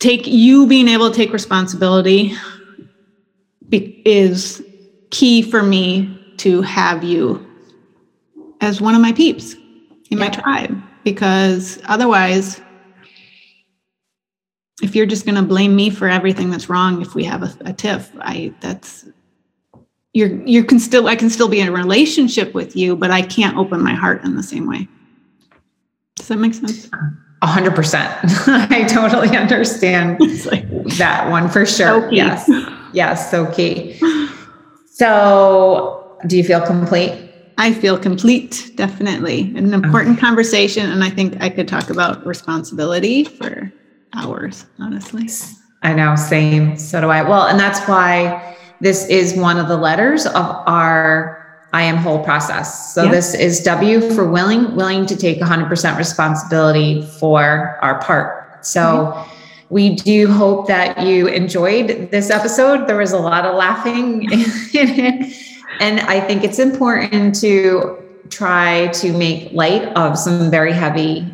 Take 0.00 0.26
you 0.26 0.66
being 0.66 0.88
able 0.88 1.10
to 1.10 1.16
take 1.16 1.32
responsibility 1.32 2.34
be, 3.68 4.02
is 4.04 4.62
key 5.10 5.42
for 5.42 5.62
me 5.62 6.20
to 6.38 6.62
have 6.62 7.04
you 7.04 7.44
as 8.60 8.80
one 8.80 8.94
of 8.94 9.00
my 9.00 9.12
peeps 9.12 9.54
in 9.54 10.18
yeah. 10.18 10.24
my 10.24 10.28
tribe 10.28 10.82
because 11.04 11.80
otherwise 11.86 12.60
if 14.82 14.96
you're 14.96 15.06
just 15.06 15.24
going 15.24 15.36
to 15.36 15.42
blame 15.42 15.76
me 15.76 15.88
for 15.90 16.08
everything 16.08 16.50
that's 16.50 16.68
wrong 16.68 17.00
if 17.00 17.14
we 17.14 17.24
have 17.24 17.42
a, 17.42 17.56
a 17.66 17.72
tiff 17.72 18.10
i 18.20 18.52
that's 18.60 19.06
you're 20.12 20.30
you 20.44 20.64
can 20.64 20.78
still 20.78 21.06
i 21.08 21.16
can 21.16 21.30
still 21.30 21.48
be 21.48 21.60
in 21.60 21.68
a 21.68 21.72
relationship 21.72 22.54
with 22.54 22.74
you 22.74 22.96
but 22.96 23.10
i 23.10 23.22
can't 23.22 23.56
open 23.56 23.82
my 23.82 23.94
heart 23.94 24.24
in 24.24 24.36
the 24.36 24.42
same 24.42 24.68
way. 24.68 24.88
Does 26.16 26.28
that 26.28 26.38
make 26.38 26.54
sense? 26.54 26.88
A 27.42 27.46
hundred 27.46 27.74
percent. 27.74 28.10
I 28.46 28.84
totally 28.84 29.36
understand 29.36 30.20
like, 30.46 30.68
that 30.96 31.28
one 31.28 31.48
for 31.48 31.66
sure. 31.66 32.02
so 32.02 32.10
yes. 32.10 32.50
Yes 32.92 33.30
so 33.30 33.46
key. 33.52 34.00
So 34.96 36.16
do 36.28 36.36
you 36.36 36.44
feel 36.44 36.64
complete? 36.64 37.28
I 37.58 37.74
feel 37.74 37.98
complete, 37.98 38.70
definitely. 38.76 39.52
An 39.56 39.74
important 39.74 40.18
okay. 40.18 40.20
conversation. 40.20 40.88
And 40.88 41.02
I 41.02 41.10
think 41.10 41.42
I 41.42 41.48
could 41.48 41.66
talk 41.66 41.90
about 41.90 42.24
responsibility 42.24 43.24
for 43.24 43.72
hours, 44.14 44.66
honestly. 44.78 45.28
I 45.82 45.92
know, 45.92 46.16
same. 46.16 46.78
So 46.78 47.00
do 47.00 47.08
I. 47.08 47.22
Well, 47.22 47.46
and 47.46 47.58
that's 47.58 47.86
why 47.88 48.56
this 48.80 49.06
is 49.08 49.34
one 49.34 49.58
of 49.58 49.68
the 49.68 49.76
letters 49.76 50.26
of 50.26 50.34
our 50.34 51.44
I 51.74 51.82
am 51.82 51.96
whole 51.96 52.22
process. 52.22 52.94
So 52.94 53.08
this 53.08 53.34
is 53.34 53.60
W 53.64 54.14
for 54.14 54.30
willing, 54.30 54.76
willing 54.76 55.06
to 55.06 55.16
take 55.16 55.40
100% 55.40 55.98
responsibility 55.98 57.02
for 57.18 57.78
our 57.82 58.00
part. 58.00 58.64
So 58.64 59.26
we 59.70 59.96
do 59.96 60.30
hope 60.30 60.68
that 60.68 61.04
you 61.04 61.26
enjoyed 61.26 62.12
this 62.12 62.30
episode. 62.30 62.86
There 62.86 62.98
was 62.98 63.10
a 63.10 63.18
lot 63.18 63.44
of 63.44 63.56
laughing 63.56 64.22
in 64.30 64.40
it. 64.72 65.36
And 65.80 65.98
I 65.98 66.20
think 66.20 66.44
it's 66.44 66.60
important 66.60 67.34
to 67.40 68.00
try 68.30 68.86
to 68.88 69.12
make 69.12 69.52
light 69.52 69.82
of 69.96 70.16
some 70.16 70.52
very 70.52 70.72
heavy. 70.72 71.26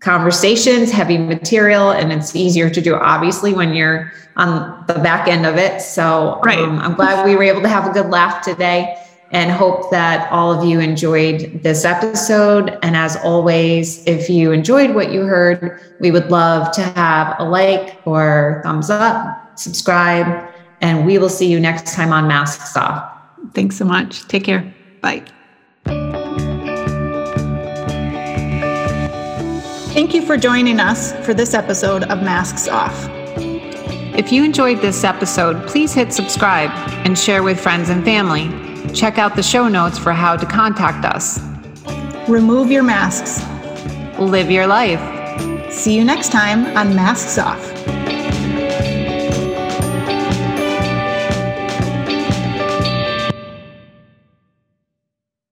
Conversations, 0.00 0.90
heavy 0.90 1.18
material, 1.18 1.90
and 1.90 2.12
it's 2.12 2.36
easier 2.36 2.70
to 2.70 2.80
do 2.80 2.94
obviously 2.94 3.54
when 3.54 3.74
you're 3.74 4.12
on 4.36 4.84
the 4.86 4.94
back 4.94 5.28
end 5.28 5.46
of 5.46 5.56
it. 5.56 5.80
So 5.80 6.40
right. 6.44 6.58
um, 6.58 6.78
I'm 6.78 6.94
glad 6.94 7.24
we 7.24 7.34
were 7.36 7.42
able 7.42 7.62
to 7.62 7.68
have 7.68 7.88
a 7.88 7.92
good 7.92 8.10
laugh 8.10 8.44
today 8.44 9.02
and 9.32 9.50
hope 9.50 9.90
that 9.90 10.30
all 10.30 10.52
of 10.52 10.64
you 10.64 10.78
enjoyed 10.78 11.62
this 11.62 11.84
episode. 11.84 12.78
And 12.82 12.96
as 12.96 13.16
always, 13.16 14.06
if 14.06 14.30
you 14.30 14.52
enjoyed 14.52 14.94
what 14.94 15.10
you 15.10 15.22
heard, 15.22 15.80
we 16.00 16.10
would 16.10 16.30
love 16.30 16.72
to 16.72 16.82
have 16.82 17.34
a 17.38 17.44
like 17.44 18.00
or 18.04 18.60
thumbs 18.64 18.90
up, 18.90 19.58
subscribe, 19.58 20.48
and 20.80 21.06
we 21.06 21.18
will 21.18 21.28
see 21.28 21.50
you 21.50 21.58
next 21.58 21.94
time 21.94 22.12
on 22.12 22.28
Masks 22.28 22.76
Off. 22.76 23.12
Thanks 23.54 23.76
so 23.76 23.84
much. 23.84 24.26
Take 24.28 24.44
care. 24.44 24.72
Bye. 25.00 25.24
Thank 29.96 30.12
you 30.12 30.20
for 30.20 30.36
joining 30.36 30.78
us 30.78 31.14
for 31.24 31.32
this 31.32 31.54
episode 31.54 32.02
of 32.02 32.22
Masks 32.22 32.68
Off. 32.68 33.08
If 34.14 34.30
you 34.30 34.44
enjoyed 34.44 34.82
this 34.82 35.04
episode, 35.04 35.66
please 35.66 35.94
hit 35.94 36.12
subscribe 36.12 36.68
and 37.06 37.18
share 37.18 37.42
with 37.42 37.58
friends 37.58 37.88
and 37.88 38.04
family. 38.04 38.50
Check 38.92 39.16
out 39.16 39.34
the 39.36 39.42
show 39.42 39.68
notes 39.68 39.96
for 39.98 40.12
how 40.12 40.36
to 40.36 40.44
contact 40.44 41.06
us. 41.06 41.40
Remove 42.28 42.70
your 42.70 42.82
masks. 42.82 43.42
Live 44.18 44.50
your 44.50 44.66
life. 44.66 45.00
See 45.72 45.96
you 45.96 46.04
next 46.04 46.30
time 46.30 46.66
on 46.76 46.94
Masks 46.94 47.38
Off. 47.38 47.66